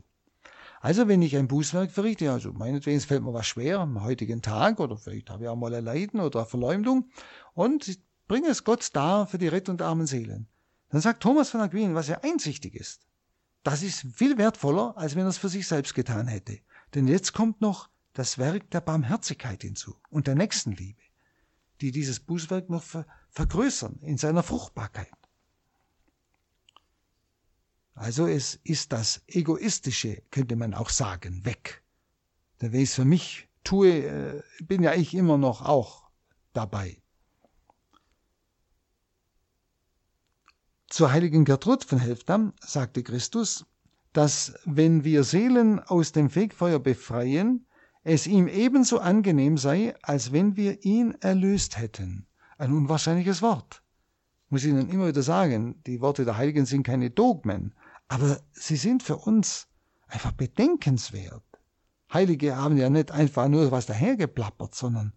[0.80, 4.80] Also wenn ich ein Bußwerk verrichte, also meinetwegen fällt mir was schwer am heutigen Tag
[4.80, 7.10] oder vielleicht habe ich auch mal ein Leiden oder eine Verleumdung
[7.52, 10.48] und ich bringe es Gott dar für die Rettung der armen Seelen.
[10.88, 13.02] Dann sagt Thomas von Aquin, was ja einsichtig ist.
[13.62, 16.60] Das ist viel wertvoller, als wenn er es für sich selbst getan hätte.
[16.94, 21.02] Denn jetzt kommt noch das Werk der Barmherzigkeit hinzu und der Nächstenliebe,
[21.82, 22.84] die dieses Bußwerk noch
[23.28, 25.17] vergrößern in seiner Fruchtbarkeit.
[27.98, 31.82] Also es ist das Egoistische, könnte man auch sagen, weg.
[32.60, 36.08] Wenn ich es für mich tue, äh, bin ja ich immer noch auch
[36.52, 37.02] dabei.
[40.86, 43.66] Zur heiligen Gertrud von Helfdam sagte Christus,
[44.12, 47.66] dass wenn wir Seelen aus dem Fegfeuer befreien,
[48.04, 52.28] es ihm ebenso angenehm sei, als wenn wir ihn erlöst hätten.
[52.58, 53.82] Ein unwahrscheinliches Wort.
[54.50, 57.74] Muss ich Ihnen immer wieder sagen, die Worte der Heiligen sind keine Dogmen,
[58.08, 59.68] aber sie sind für uns
[60.06, 61.44] einfach bedenkenswert.
[62.12, 65.12] Heilige haben ja nicht einfach nur was dahergeplappert, sondern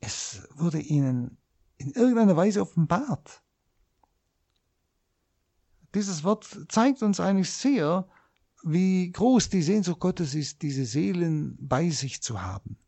[0.00, 1.36] es wurde ihnen
[1.76, 3.42] in irgendeiner Weise offenbart.
[5.94, 8.08] Dieses Wort zeigt uns eigentlich sehr,
[8.64, 12.78] wie groß die Sehnsucht Gottes ist, diese Seelen bei sich zu haben.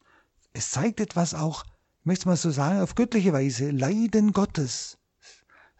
[0.54, 1.64] Es zeigt etwas auch,
[2.00, 4.98] ich möchte mal so sagen, auf göttliche Weise, Leiden Gottes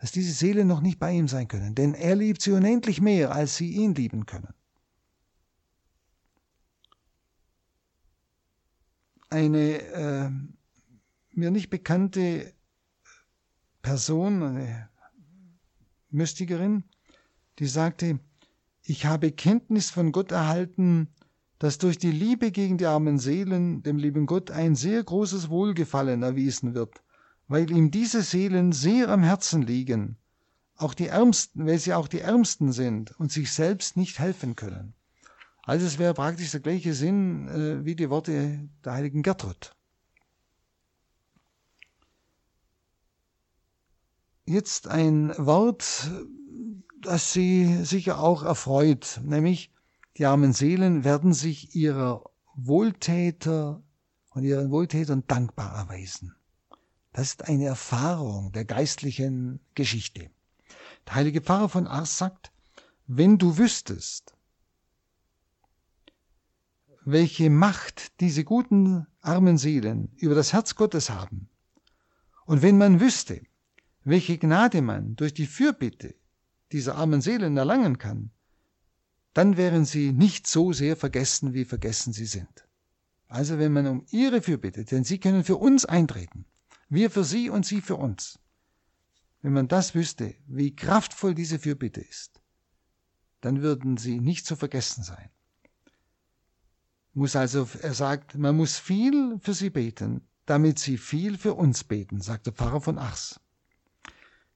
[0.04, 3.34] dass diese Seelen noch nicht bei ihm sein können, denn er liebt sie unendlich mehr,
[3.34, 4.52] als sie ihn lieben können.
[9.30, 10.30] Eine äh,
[11.30, 12.52] mir nicht bekannte
[13.80, 14.90] Person, eine
[16.10, 16.84] Mystikerin,
[17.58, 18.20] die sagte,
[18.82, 21.08] ich habe Kenntnis von Gott erhalten,
[21.58, 26.22] dass durch die Liebe gegen die armen Seelen dem lieben Gott ein sehr großes Wohlgefallen
[26.22, 27.02] erwiesen wird,
[27.48, 30.16] weil ihm diese Seelen sehr am Herzen liegen,
[30.76, 34.94] auch die Ärmsten, weil sie auch die Ärmsten sind und sich selbst nicht helfen können.
[35.62, 39.74] Also es wäre praktisch der gleiche Sinn äh, wie die Worte der heiligen Gertrud.
[44.46, 46.10] Jetzt ein Wort,
[47.00, 49.72] das Sie sicher auch erfreut, nämlich
[50.18, 52.24] die armen Seelen werden sich ihrer
[52.54, 53.82] Wohltäter
[54.30, 56.34] und ihren Wohltätern dankbar erweisen.
[57.14, 60.30] Das ist eine Erfahrung der geistlichen Geschichte.
[61.06, 62.50] Der heilige Pfarrer von Ars sagt,
[63.06, 64.34] wenn du wüsstest,
[67.04, 71.48] welche Macht diese guten armen Seelen über das Herz Gottes haben,
[72.46, 73.40] und wenn man wüsste,
[74.02, 76.16] welche Gnade man durch die Fürbitte
[76.72, 78.32] dieser armen Seelen erlangen kann,
[79.34, 82.66] dann wären sie nicht so sehr vergessen, wie vergessen sie sind.
[83.28, 86.44] Also wenn man um ihre Fürbitte, denn sie können für uns eintreten,
[86.94, 88.38] wir für sie und sie für uns.
[89.42, 92.40] Wenn man das wüsste, wie kraftvoll diese Fürbitte ist,
[93.40, 95.28] dann würden sie nicht zu vergessen sein.
[97.12, 101.84] Muss also, er sagt, man muss viel für sie beten, damit sie viel für uns
[101.84, 103.40] beten, sagt der Pfarrer von Ars.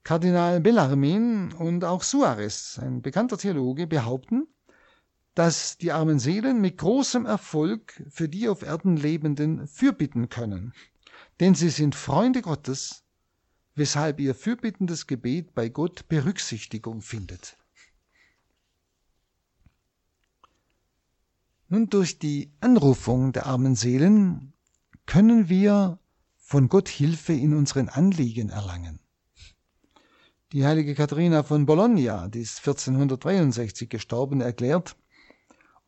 [0.03, 4.47] Kardinal Bellarmin und auch Suarez, ein bekannter Theologe, behaupten,
[5.35, 10.73] dass die armen Seelen mit großem Erfolg für die auf Erden Lebenden fürbitten können.
[11.39, 13.03] Denn sie sind Freunde Gottes,
[13.75, 17.57] weshalb ihr fürbittendes Gebet bei Gott Berücksichtigung findet.
[21.69, 24.53] Nun, durch die Anrufung der armen Seelen
[25.05, 25.99] können wir
[26.37, 28.99] von Gott Hilfe in unseren Anliegen erlangen.
[30.51, 34.97] Die heilige Katharina von Bologna, die ist 1463 gestorben, erklärt,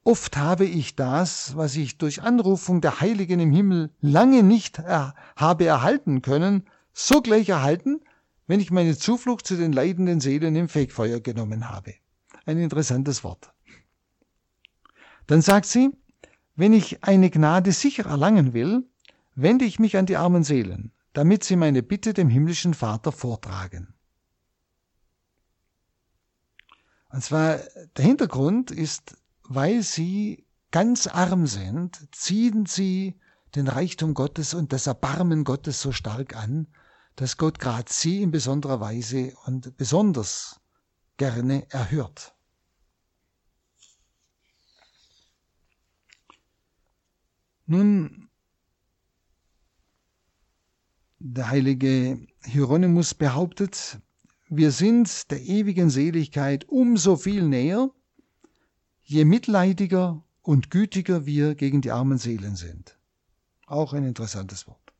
[0.04, 5.14] Oft habe ich das, was ich durch Anrufung der Heiligen im Himmel lange nicht er
[5.36, 8.02] habe erhalten können, sogleich erhalten,
[8.48, 11.94] wenn ich meine Zuflucht zu den leidenden Seelen im Fegfeuer genommen habe.
[12.46, 13.54] Ein interessantes Wort.
[15.28, 15.92] Dann sagt sie,
[16.56, 18.84] wenn ich eine Gnade sicher erlangen will,
[19.36, 23.94] wende ich mich an die armen Seelen, damit sie meine Bitte dem himmlischen Vater vortragen.
[27.10, 27.60] Und zwar
[27.98, 29.16] der Hintergrund ist
[29.56, 33.20] weil sie ganz arm sind, ziehen sie
[33.56, 36.68] den Reichtum Gottes und das Erbarmen Gottes so stark an,
[37.18, 40.62] dass Gott gerade sie in besonderer Weise und besonders
[41.18, 42.34] gerne erhört.
[47.66, 48.30] Nun,
[51.20, 54.00] der heilige Hieronymus behauptet,
[54.50, 57.90] wir sind der ewigen Seligkeit umso viel näher,
[59.12, 62.98] je mitleidiger und gütiger wir gegen die armen Seelen sind.
[63.68, 64.94] Auch ein interessantes Wort.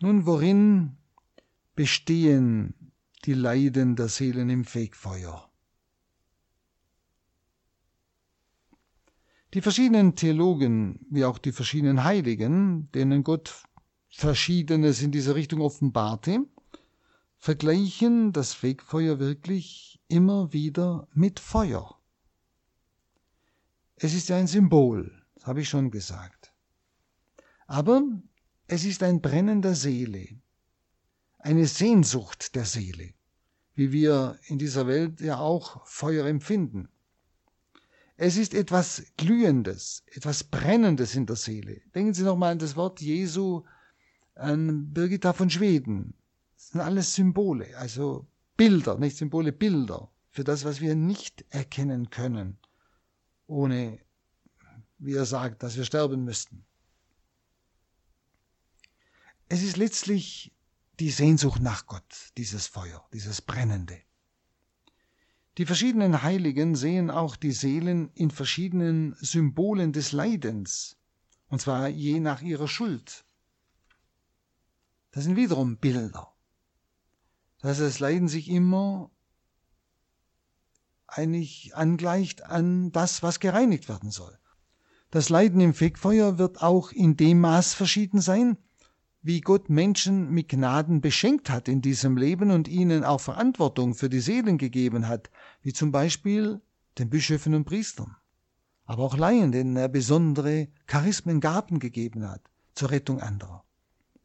[0.00, 0.96] Nun, worin
[1.74, 2.92] bestehen
[3.26, 5.50] die Leiden der Seelen im Fegfeuer?
[9.56, 13.64] Die verschiedenen Theologen, wie auch die verschiedenen Heiligen, denen Gott
[14.10, 16.44] Verschiedenes in dieser Richtung offenbarte,
[17.38, 21.98] vergleichen das Fegfeuer wirklich immer wieder mit Feuer.
[23.94, 26.52] Es ist ein Symbol, das habe ich schon gesagt.
[27.66, 28.02] Aber
[28.66, 30.38] es ist ein Brennen der Seele,
[31.38, 33.14] eine Sehnsucht der Seele,
[33.74, 36.90] wie wir in dieser Welt ja auch Feuer empfinden.
[38.16, 41.82] Es ist etwas Glühendes, etwas Brennendes in der Seele.
[41.94, 43.64] Denken Sie nochmal an das Wort Jesu
[44.34, 46.14] an Birgitta von Schweden.
[46.54, 52.10] Das sind alles Symbole, also Bilder, nicht Symbole, Bilder für das, was wir nicht erkennen
[52.10, 52.58] können,
[53.46, 53.98] ohne,
[54.98, 56.64] wie er sagt, dass wir sterben müssten.
[59.48, 60.52] Es ist letztlich
[61.00, 64.00] die Sehnsucht nach Gott, dieses Feuer, dieses Brennende.
[65.58, 70.98] Die verschiedenen Heiligen sehen auch die Seelen in verschiedenen Symbolen des Leidens,
[71.48, 73.24] und zwar je nach ihrer Schuld.
[75.12, 76.34] Das sind wiederum Bilder.
[77.60, 79.10] Das heißt, das Leiden sich immer
[81.06, 84.38] eigentlich angleicht an das, was gereinigt werden soll.
[85.10, 88.58] Das Leiden im Fegfeuer wird auch in dem Maß verschieden sein,
[89.26, 94.08] wie Gott Menschen mit Gnaden beschenkt hat in diesem Leben und ihnen auch Verantwortung für
[94.08, 95.30] die Seelen gegeben hat,
[95.62, 96.60] wie zum Beispiel
[96.96, 98.14] den Bischöfen und Priestern,
[98.84, 102.40] aber auch Laien, denen er besondere Charismen, Gaben gegeben hat,
[102.76, 103.64] zur Rettung anderer,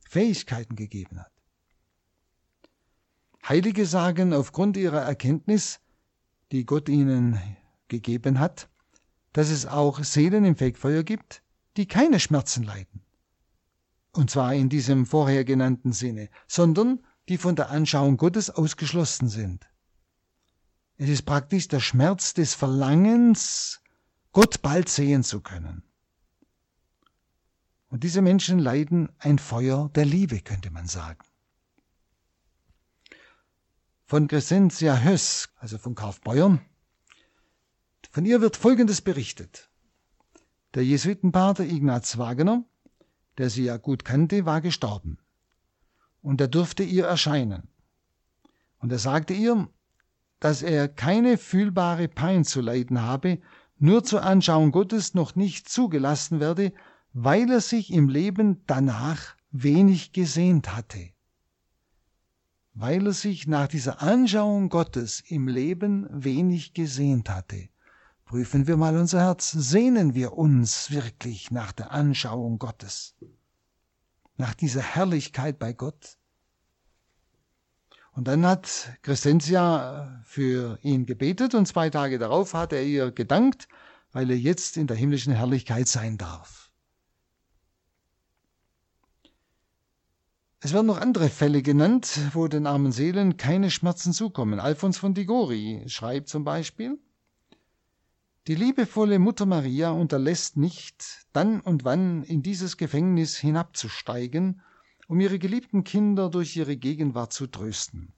[0.07, 1.31] Fähigkeiten gegeben hat.
[3.49, 5.79] Heilige sagen aufgrund ihrer Erkenntnis,
[6.51, 7.39] die Gott ihnen
[7.87, 8.69] gegeben hat,
[9.33, 11.41] dass es auch Seelen im Fegfeuer gibt,
[11.75, 13.01] die keine Schmerzen leiden.
[14.11, 16.99] Und zwar in diesem vorher genannten Sinne, sondern
[17.29, 19.67] die von der Anschauung Gottes ausgeschlossen sind.
[20.97, 23.81] Es ist praktisch der Schmerz des Verlangens,
[24.33, 25.83] Gott bald sehen zu können.
[27.87, 31.25] Und diese Menschen leiden ein Feuer der Liebe, könnte man sagen.
[34.05, 36.61] Von Crescentia Höss, also von Kaufbeuern,
[38.11, 39.69] von ihr wird Folgendes berichtet.
[40.73, 42.65] Der Jesuitenpater Ignaz Wagner,
[43.37, 45.17] der sie ja gut kannte, war gestorben.
[46.21, 47.69] Und er durfte ihr erscheinen.
[48.79, 49.69] Und er sagte ihr,
[50.39, 53.39] dass er keine fühlbare Pein zu leiden habe,
[53.77, 56.73] nur zur Anschauung Gottes noch nicht zugelassen werde,
[57.13, 61.09] weil er sich im Leben danach wenig gesehnt hatte.
[62.73, 67.69] Weil er sich nach dieser Anschauung Gottes im Leben wenig gesehnt hatte.
[68.31, 73.13] Prüfen wir mal unser Herz, sehnen wir uns wirklich nach der Anschauung Gottes,
[74.37, 76.17] nach dieser Herrlichkeit bei Gott?
[78.13, 83.11] Und dann hat Crescentia äh, für ihn gebetet und zwei Tage darauf hat er ihr
[83.11, 83.67] gedankt,
[84.13, 86.71] weil er jetzt in der himmlischen Herrlichkeit sein darf.
[90.61, 94.61] Es werden noch andere Fälle genannt, wo den armen Seelen keine Schmerzen zukommen.
[94.61, 96.97] Alfons von Digori schreibt zum Beispiel,
[98.47, 104.61] die liebevolle Mutter Maria unterlässt nicht, dann und wann in dieses Gefängnis hinabzusteigen
[105.11, 108.13] um ihre geliebten Kinder durch ihre Gegenwart zu trösten.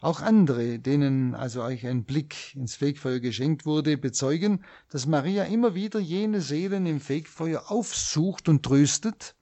[0.00, 5.74] Auch andere, denen also euch ein Blick ins Fegfeuer geschenkt wurde, bezeugen, dass Maria immer
[5.74, 9.36] wieder jene Seelen im Fegfeuer aufsucht und tröstet,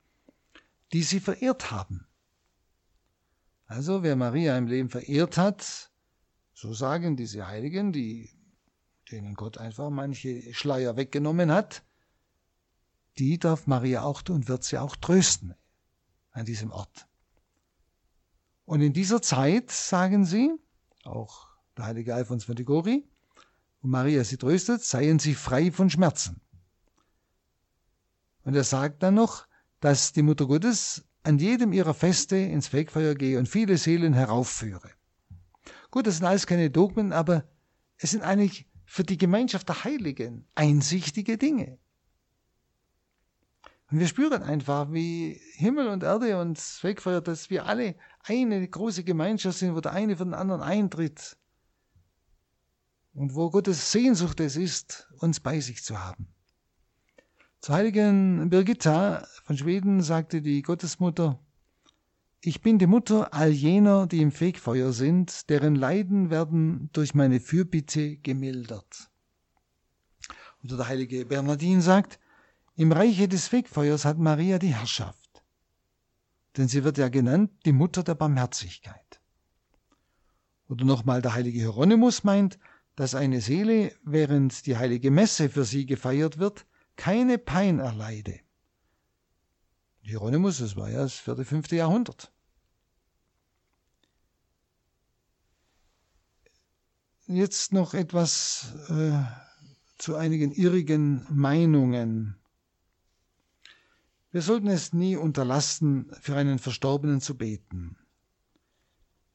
[0.92, 2.08] die sie verehrt haben.
[3.66, 5.92] Also wer Maria im Leben verehrt hat,
[6.52, 8.28] so sagen diese Heiligen, die,
[9.10, 11.82] denen Gott einfach manche Schleier weggenommen hat,
[13.18, 15.54] die darf Maria auch tun und wird sie auch trösten
[16.32, 17.06] an diesem Ort.
[18.64, 20.50] Und in dieser Zeit, sagen sie,
[21.04, 23.08] auch der heilige Alphons von Tigori,
[23.82, 26.40] und Maria sie tröstet, seien sie frei von Schmerzen.
[28.42, 29.46] Und er sagt dann noch,
[29.80, 34.90] dass die Mutter Gottes an jedem ihrer Feste ins Fegfeuer gehe und viele Seelen heraufführe.
[35.90, 37.44] Gut, das sind alles keine Dogmen, aber
[37.98, 41.78] es sind eigentlich für die Gemeinschaft der Heiligen einsichtige Dinge.
[43.90, 49.04] Und wir spüren einfach, wie Himmel und Erde uns wegfeuert, dass wir alle eine große
[49.04, 51.36] Gemeinschaft sind, wo der eine für den anderen eintritt.
[53.14, 56.28] Und wo Gottes Sehnsucht es ist, uns bei sich zu haben.
[57.60, 61.38] Zur heiligen Birgitta von Schweden sagte die Gottesmutter,
[62.40, 67.40] ich bin die Mutter all jener, die im Fegfeuer sind, deren Leiden werden durch meine
[67.40, 69.10] Fürbitte gemildert.
[70.62, 72.18] Oder der heilige Bernardin sagt,
[72.76, 75.42] im Reiche des Fegfeuers hat Maria die Herrschaft,
[76.56, 79.20] denn sie wird ja genannt die Mutter der Barmherzigkeit.
[80.68, 82.58] Oder nochmal der heilige Hieronymus meint,
[82.96, 86.66] dass eine Seele, während die heilige Messe für sie gefeiert wird,
[86.96, 88.40] keine Pein erleide.
[90.06, 92.32] Hieronymus, das war ja das vierte, fünfte Jahrhundert.
[97.26, 99.20] Jetzt noch etwas äh,
[99.98, 102.36] zu einigen irrigen Meinungen.
[104.30, 107.96] Wir sollten es nie unterlassen, für einen Verstorbenen zu beten.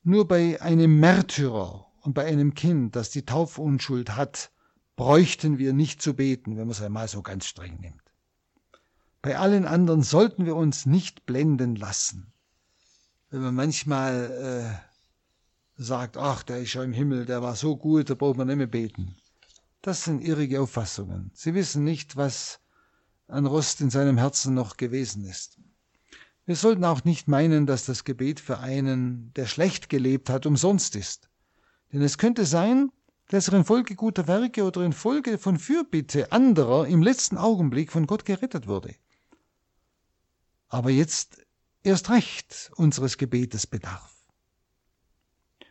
[0.03, 4.51] Nur bei einem Märtyrer und bei einem Kind, das die Taufunschuld hat,
[4.95, 8.00] bräuchten wir nicht zu beten, wenn man es einmal so ganz streng nimmt.
[9.23, 12.33] Bei allen anderen sollten wir uns nicht blenden lassen.
[13.29, 14.81] Wenn man manchmal
[15.77, 18.47] äh, sagt, ach, der ist schon im Himmel, der war so gut, da braucht man
[18.47, 19.15] nicht mehr beten.
[19.83, 21.31] Das sind irrige Auffassungen.
[21.35, 22.59] Sie wissen nicht, was
[23.27, 25.59] an Rost in seinem Herzen noch gewesen ist.
[26.47, 30.95] Wir sollten auch nicht meinen, dass das Gebet für einen, der schlecht gelebt hat, umsonst
[30.95, 31.29] ist.
[31.93, 32.91] Denn es könnte sein,
[33.29, 38.25] dass er infolge guter Werke oder infolge von Fürbitte anderer im letzten Augenblick von Gott
[38.25, 38.95] gerettet wurde.
[40.71, 41.45] Aber jetzt
[41.83, 44.15] erst recht unseres Gebetes bedarf.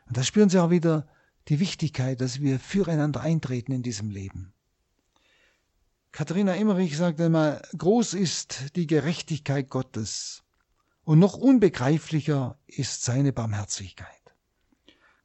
[0.06, 1.08] Und da spüren Sie auch wieder
[1.48, 4.52] die Wichtigkeit, dass wir füreinander eintreten in diesem Leben.
[6.12, 10.42] Katharina Emmerich sagt einmal, groß ist die Gerechtigkeit Gottes
[11.04, 14.06] und noch unbegreiflicher ist seine Barmherzigkeit.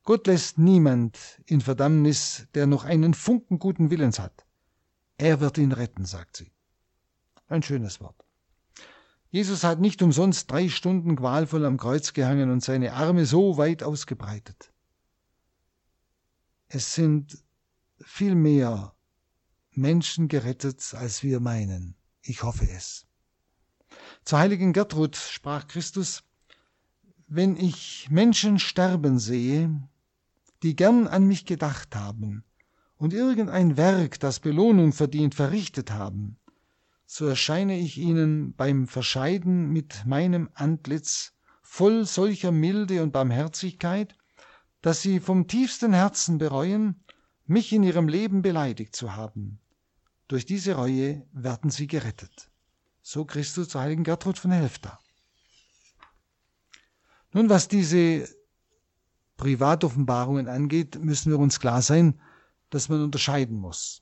[0.03, 1.17] Gott lässt niemand
[1.47, 4.45] in Verdammnis, der noch einen Funken guten Willens hat.
[5.17, 6.53] Er wird ihn retten, sagt sie.
[7.47, 8.24] Ein schönes Wort.
[9.35, 13.83] Jesus hat nicht umsonst drei Stunden qualvoll am Kreuz gehangen und seine Arme so weit
[13.83, 14.71] ausgebreitet.
[16.69, 17.43] Es sind
[17.99, 18.95] viel mehr
[19.71, 21.97] Menschen gerettet, als wir meinen.
[22.21, 23.07] Ich hoffe es.
[24.23, 26.23] Zur heiligen Gertrud sprach Christus,
[27.27, 29.69] wenn ich Menschen sterben sehe,
[30.63, 32.45] die gern an mich gedacht haben
[32.95, 36.37] und irgendein Werk, das Belohnung verdient, verrichtet haben,
[37.05, 44.15] so erscheine ich ihnen beim Verscheiden mit meinem Antlitz voll solcher Milde und Barmherzigkeit,
[44.81, 47.03] dass sie vom tiefsten Herzen bereuen,
[47.45, 49.59] mich in ihrem Leben beleidigt zu haben.
[50.27, 52.49] Durch diese Reue werden sie gerettet.
[53.01, 54.99] So Christus zur heiligen Gertrud von Helfta.
[57.33, 58.27] Nun, was diese
[59.37, 62.19] Privatoffenbarungen angeht, müssen wir uns klar sein,
[62.69, 63.99] dass man unterscheiden muss.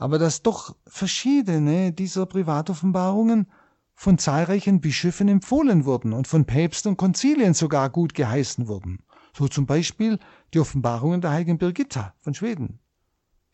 [0.00, 3.50] Aber dass doch verschiedene dieser Privatoffenbarungen
[3.94, 9.00] von zahlreichen Bischöfen empfohlen wurden und von Päpsten und Konzilien sogar gut geheißen wurden.
[9.34, 10.18] So zum Beispiel
[10.54, 12.78] die Offenbarungen der heiligen Birgitta von Schweden.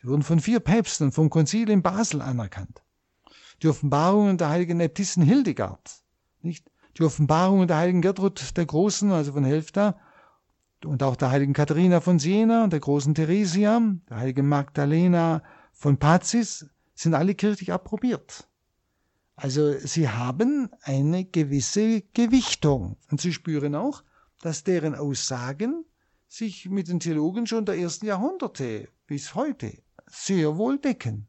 [0.01, 2.81] Sie wurden von vier Päpsten vom Konzil in Basel anerkannt.
[3.61, 6.05] Die Offenbarungen der heiligen Äbtissin Hildegard,
[6.43, 6.71] nicht?
[6.97, 9.99] Die Offenbarungen der heiligen Gertrud der Großen, also von Helfta,
[10.85, 15.43] und auch der heiligen Katharina von Siena, der großen Theresia, der heiligen Magdalena
[15.77, 18.49] von Pazis, sind alle kirchlich approbiert.
[19.37, 22.97] Also sie haben eine gewisse Gewichtung.
[23.11, 24.03] Und sie spüren auch,
[24.41, 25.85] dass deren Aussagen
[26.27, 31.29] sich mit den Theologen schon der ersten Jahrhunderte bis heute sehr wohl decken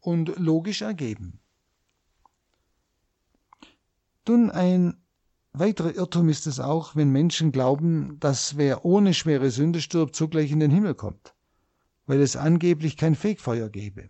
[0.00, 1.40] und logisch ergeben.
[4.28, 5.02] Nun ein
[5.52, 10.52] weiterer Irrtum ist es auch, wenn Menschen glauben, dass wer ohne schwere Sünde stirbt, zugleich
[10.52, 11.34] in den Himmel kommt,
[12.10, 14.08] weil es angeblich kein Fegfeuer gäbe.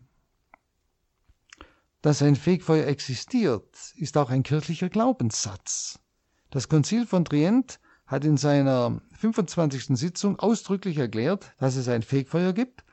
[2.01, 5.98] Dass ein Fegfeuer existiert, ist auch ein kirchlicher Glaubenssatz.
[6.48, 9.98] Das Konzil von Trient hat in seiner 25.
[9.98, 12.84] Sitzung ausdrücklich erklärt, dass es ein Fegfeuer gibt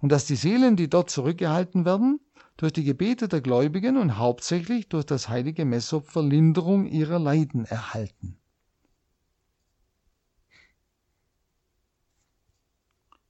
[0.00, 2.18] und dass die Seelen, die dort zurückgehalten werden,
[2.56, 8.38] durch die Gebete der Gläubigen und hauptsächlich durch das heilige Messopfer Linderung ihrer Leiden erhalten.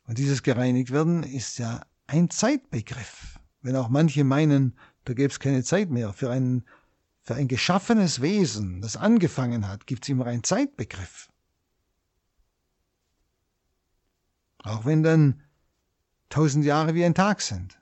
[0.06, 3.38] Und dieses gereinigt werden ist ja ein Zeitbegriff.
[3.62, 6.64] Wenn auch manche meinen, da gäbe es keine Zeit mehr für einen
[7.26, 11.28] für ein geschaffenes Wesen, das angefangen hat, gibt es immer einen Zeitbegriff.
[14.62, 15.42] Auch wenn dann
[16.28, 17.80] tausend Jahre wie ein Tag sind.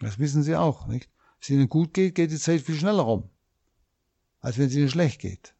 [0.00, 0.86] Das wissen Sie auch.
[0.86, 1.08] Nicht?
[1.08, 3.30] Wenn es Ihnen gut geht, geht die Zeit viel schneller rum,
[4.40, 5.53] als wenn es Ihnen schlecht geht.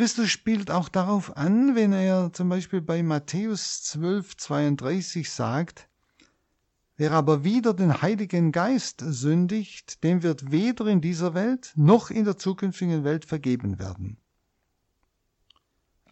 [0.00, 5.90] Christus spielt auch darauf an, wenn er zum Beispiel bei Matthäus 12, 32 sagt,
[6.96, 12.24] Wer aber wieder den Heiligen Geist sündigt, dem wird weder in dieser Welt noch in
[12.24, 14.16] der zukünftigen Welt vergeben werden.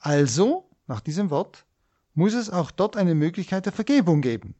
[0.01, 1.65] Also, nach diesem Wort,
[2.13, 4.55] muss es auch dort eine Möglichkeit der Vergebung geben.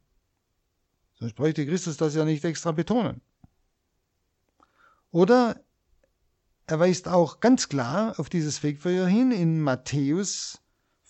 [1.19, 3.21] Sonst bräuchte Christus das ja nicht extra betonen.
[5.11, 5.63] Oder
[6.69, 10.61] er weist auch ganz klar auf dieses Wegfeuer hin in Matthäus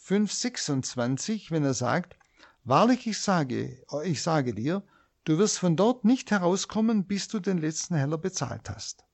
[0.06, 2.16] 5,26, wenn er sagt,
[2.64, 4.84] Wahrlich ich sage, ich sage dir,
[5.30, 9.06] Du wirst von dort nicht herauskommen, bis du den letzten Heller bezahlt hast.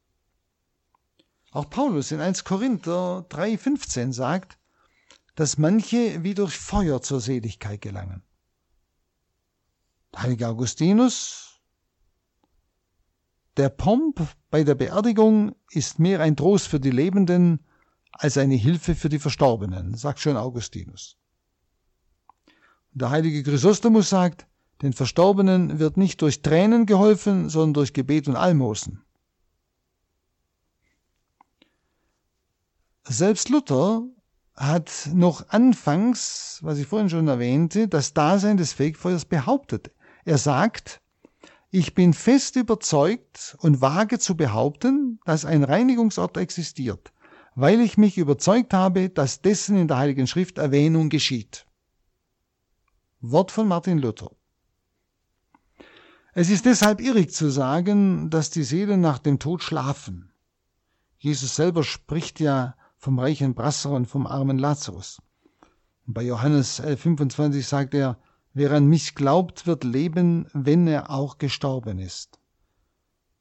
[1.52, 4.58] Auch Paulus in 1 Korinther 3,15 sagt,
[5.36, 8.24] dass manche wie durch Feuer zur Seligkeit gelangen.
[10.16, 11.55] Heiliger Augustinus,
[13.58, 17.60] der Pomp bei der Beerdigung ist mehr ein Trost für die Lebenden
[18.12, 21.18] als eine Hilfe für die Verstorbenen, sagt schon Augustinus.
[22.94, 24.48] der heilige Chrysostomus sagt,
[24.82, 29.04] den Verstorbenen wird nicht durch Tränen geholfen, sondern durch Gebet und Almosen.
[33.04, 34.04] Selbst Luther
[34.56, 39.92] hat noch anfangs, was ich vorhin schon erwähnte, das Dasein des Fegfeuers behauptet.
[40.24, 41.02] Er sagt,
[41.72, 47.12] ich bin fest überzeugt und wage zu behaupten, dass ein Reinigungsort existiert,
[47.56, 51.66] weil ich mich überzeugt habe, dass dessen in der Heiligen Schrift Erwähnung geschieht.
[53.20, 54.32] Wort von Martin Luther.
[56.34, 60.32] Es ist deshalb irrig zu sagen, dass die Seelen nach dem Tod schlafen.
[61.18, 65.22] Jesus selber spricht ja vom reichen Brasser und vom armen Lazarus.
[66.06, 68.20] Bei Johannes 11,25 sagt er,
[68.56, 72.40] wer an mich glaubt, wird leben, wenn er auch gestorben ist.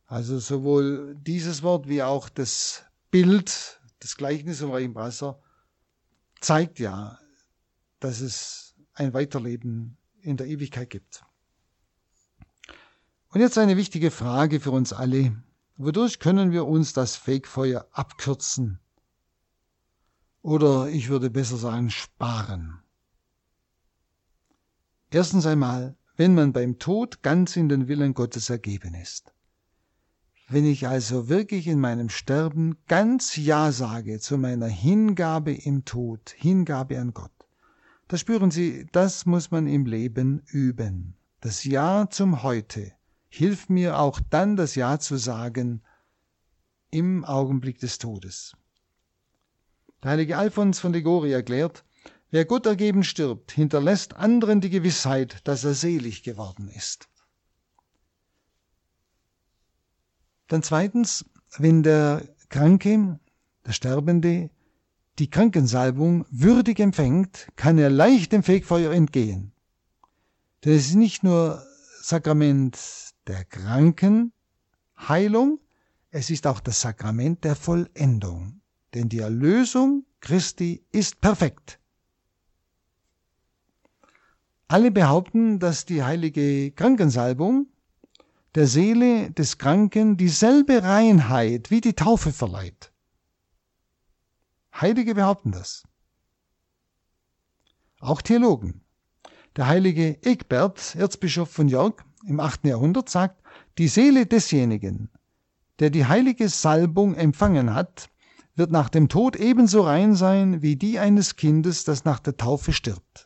[0.04, 5.40] Also sowohl dieses Wort wie auch das Bild, das Gleichnis vom reichen Brasser,
[6.40, 7.18] zeigt ja,
[8.00, 11.24] dass es ein Weiterleben in der Ewigkeit gibt.
[13.28, 15.34] Und jetzt eine wichtige Frage für uns alle.
[15.76, 18.80] Wodurch können wir uns das Fegfeuer abkürzen?
[20.42, 22.83] Oder ich würde besser sagen, sparen.
[25.14, 29.32] Erstens einmal, wenn man beim Tod ganz in den Willen Gottes ergeben ist.
[30.48, 36.34] Wenn ich also wirklich in meinem Sterben ganz Ja sage zu meiner Hingabe im Tod,
[36.36, 37.30] Hingabe an Gott,
[38.08, 41.14] da spüren Sie, das muss man im Leben üben.
[41.40, 42.90] Das Ja zum Heute
[43.28, 45.82] hilft mir auch dann das Ja zu sagen
[46.90, 48.56] im Augenblick des Todes.
[50.02, 51.84] Der heilige Alphons von Ligori erklärt,
[52.30, 57.08] wer Gott ergeben stirbt, hinterlässt anderen die Gewissheit, dass er selig geworden ist.
[60.48, 61.24] Dann zweitens,
[61.56, 63.18] wenn der Kranke,
[63.66, 64.50] der Sterbende,
[65.18, 69.52] die Krankensalbung würdig empfängt, kann er leicht dem Fegfeuer entgehen.
[70.64, 71.62] Denn es ist nicht nur
[72.02, 72.78] Sakrament
[73.26, 75.60] der Krankenheilung,
[76.10, 78.60] es ist auch das Sakrament der Vollendung.
[78.92, 81.80] Denn die Erlösung Christi ist perfekt.
[84.68, 87.66] Alle behaupten, dass die heilige Krankensalbung
[88.54, 92.92] der Seele des Kranken dieselbe Reinheit wie die Taufe verleiht.
[94.72, 95.84] Heilige behaupten das.
[98.00, 98.82] Auch Theologen.
[99.56, 102.64] Der heilige Egbert, Erzbischof von York im 8.
[102.64, 103.42] Jahrhundert, sagt,
[103.78, 105.10] die Seele desjenigen,
[105.78, 108.10] der die heilige Salbung empfangen hat,
[108.56, 112.72] wird nach dem Tod ebenso rein sein wie die eines Kindes, das nach der Taufe
[112.72, 113.23] stirbt.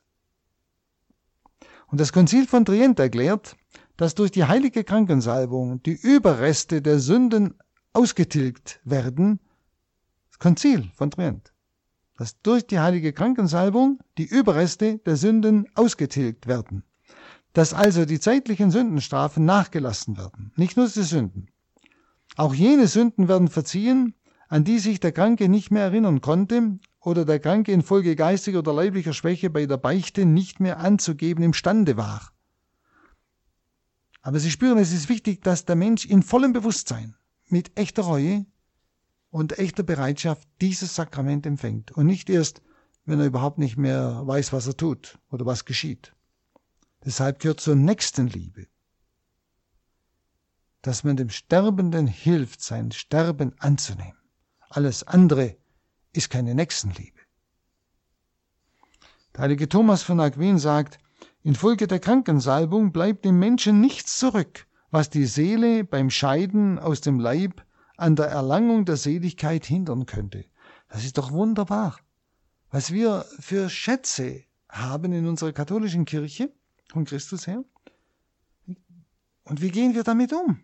[1.89, 3.57] Und das Konzil von Trient erklärt,
[3.97, 7.55] dass durch die heilige Krankensalbung die Überreste der Sünden
[7.95, 9.41] ausgetilgt werden,
[10.31, 11.53] das Konzil von Trient,
[12.17, 16.85] dass durch die heilige Krankensalbung die Überreste der Sünden ausgetilgt werden,
[17.55, 21.49] dass also die zeitlichen Sündenstrafen nachgelassen werden, nicht nur die Sünden.
[22.37, 24.15] Auch jene Sünden werden verziehen,
[24.49, 28.73] an die sich der Kranke nicht mehr erinnern konnte oder der Kranke infolge geistiger oder
[28.73, 32.33] leiblicher Schwäche bei der Beichte nicht mehr anzugeben imstande war.
[34.23, 38.47] Aber Sie spüren, es ist wichtig, dass der Mensch in vollem Bewusstsein, mit echter Reue
[39.31, 42.63] und echter Bereitschaft dieses Sakrament empfängt und nicht erst,
[43.05, 46.15] wenn er überhaupt nicht mehr weiß, was er tut oder was geschieht.
[47.05, 48.67] Deshalb gehört zur Nächstenliebe,
[50.83, 54.19] dass man dem Sterbenden hilft, sein Sterben anzunehmen.
[54.69, 55.57] Alles andere
[56.13, 57.19] ist keine Nächstenliebe.
[59.35, 60.99] Der heilige Thomas von Aquin sagt,
[61.43, 67.21] Infolge der Krankensalbung bleibt dem Menschen nichts zurück, was die Seele beim Scheiden aus dem
[67.21, 67.65] Leib
[67.97, 70.45] an der Erlangung der Seligkeit hindern könnte.
[70.89, 71.99] Das ist doch wunderbar.
[72.71, 76.53] Was wir für Schätze haben in unserer katholischen Kirche
[76.91, 77.65] von Christus her.
[79.45, 80.61] Und wie gehen wir damit um?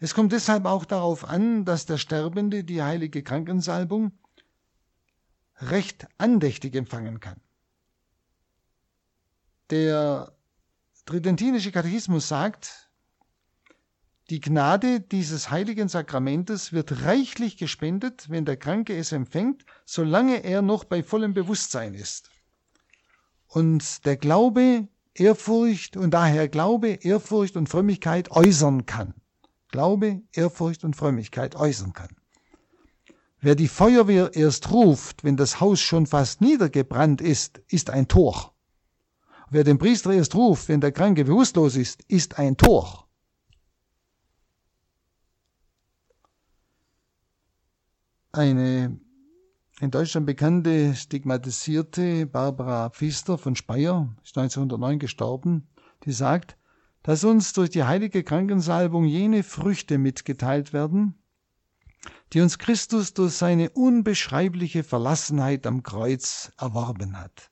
[0.00, 4.12] Es kommt deshalb auch darauf an, dass der Sterbende die heilige Krankensalbung
[5.60, 7.40] recht andächtig empfangen kann.
[9.70, 10.32] Der
[11.04, 12.88] tridentinische Katechismus sagt,
[14.30, 20.62] die Gnade dieses heiligen Sakramentes wird reichlich gespendet, wenn der Kranke es empfängt, solange er
[20.62, 22.30] noch bei vollem Bewusstsein ist.
[23.46, 29.14] Und der Glaube, Ehrfurcht und daher Glaube, Ehrfurcht und Frömmigkeit äußern kann.
[29.68, 32.16] Glaube, Ehrfurcht und Frömmigkeit äußern kann.
[33.40, 38.54] Wer die Feuerwehr erst ruft, wenn das Haus schon fast niedergebrannt ist, ist ein Tor.
[39.50, 43.08] Wer den Priester erst ruft, wenn der Kranke bewusstlos ist, ist ein Tor.
[48.32, 49.00] Eine
[49.80, 55.68] in Deutschland bekannte stigmatisierte Barbara Pfister von Speyer, ist 1909 gestorben,
[56.04, 56.56] die sagt,
[57.02, 61.14] dass uns durch die heilige Krankensalbung jene Früchte mitgeteilt werden,
[62.32, 67.50] die uns Christus durch seine unbeschreibliche Verlassenheit am Kreuz erworben hat.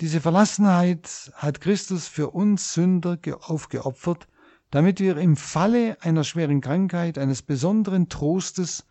[0.00, 4.28] Diese Verlassenheit hat Christus für uns Sünder aufgeopfert,
[4.70, 8.84] damit wir im Falle einer schweren Krankheit eines besonderen Trostes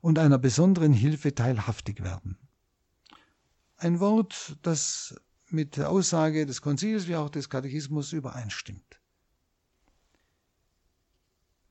[0.00, 2.36] und einer besonderen Hilfe teilhaftig werden.
[3.76, 5.14] Ein Wort, das
[5.52, 9.00] mit der Aussage des Konzils wie auch des Katechismus übereinstimmt.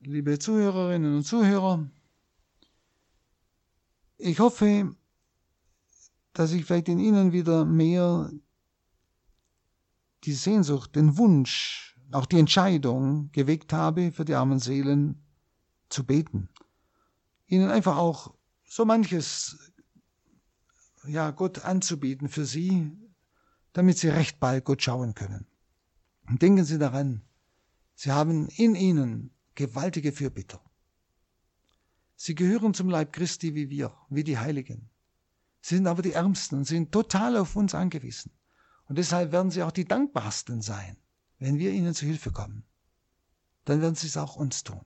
[0.00, 1.86] Liebe Zuhörerinnen und Zuhörer,
[4.16, 4.94] ich hoffe,
[6.32, 8.30] dass ich vielleicht in Ihnen wieder mehr
[10.24, 15.22] die Sehnsucht, den Wunsch, auch die Entscheidung geweckt habe, für die armen Seelen
[15.88, 16.48] zu beten.
[17.46, 19.72] Ihnen einfach auch so manches,
[21.06, 22.92] ja, Gott anzubieten für Sie,
[23.80, 25.46] damit Sie recht bald Gott schauen können.
[26.28, 27.22] Und denken Sie daran,
[27.94, 30.60] Sie haben in ihnen gewaltige Fürbitter.
[32.14, 34.90] Sie gehören zum Leib Christi wie wir, wie die Heiligen,
[35.62, 38.32] sind aber die Ärmsten und sind total auf uns angewiesen.
[38.84, 40.98] Und deshalb werden sie auch die Dankbarsten sein,
[41.38, 42.64] wenn wir ihnen zu Hilfe kommen.
[43.64, 44.84] Dann werden sie es auch uns tun.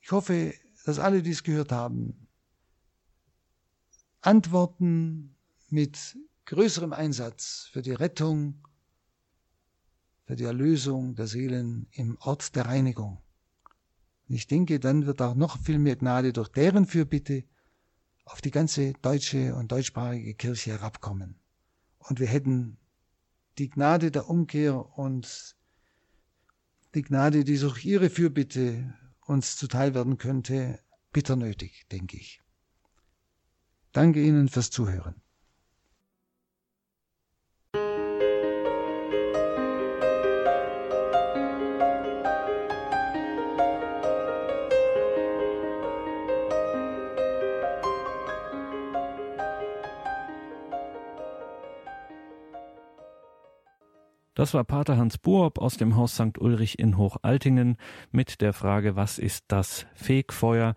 [0.00, 0.54] Ich hoffe,
[0.86, 2.26] dass alle, die es gehört haben,
[4.22, 5.35] antworten
[5.76, 6.16] mit
[6.46, 8.62] größerem Einsatz für die Rettung,
[10.24, 13.18] für die Erlösung der Seelen im Ort der Reinigung.
[14.26, 17.44] Und ich denke, dann wird auch noch viel mehr Gnade durch deren Fürbitte
[18.24, 21.38] auf die ganze deutsche und deutschsprachige Kirche herabkommen.
[21.98, 22.78] Und wir hätten
[23.58, 25.56] die Gnade der Umkehr und
[26.94, 28.94] die Gnade, die durch ihre Fürbitte
[29.26, 30.80] uns zuteil werden könnte,
[31.12, 32.40] bitter nötig, denke ich.
[33.92, 35.20] Danke Ihnen fürs Zuhören.
[54.46, 56.38] Das war Pater Hans Buob aus dem Haus St.
[56.38, 57.76] Ulrich in Hochaltingen
[58.12, 60.76] mit der Frage, was ist das Fegfeuer?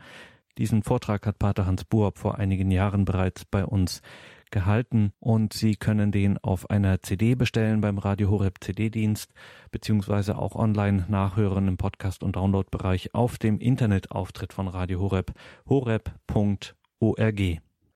[0.57, 4.01] Diesen Vortrag hat Pater Hans Buob vor einigen Jahren bereits bei uns
[4.49, 9.34] gehalten und Sie können den auf einer CD bestellen beim Radio Horeb CD-Dienst
[9.70, 15.32] beziehungsweise auch online nachhören im Podcast- und Downloadbereich auf dem Internetauftritt von Radio Horeb
[15.67, 17.59] horeb.org.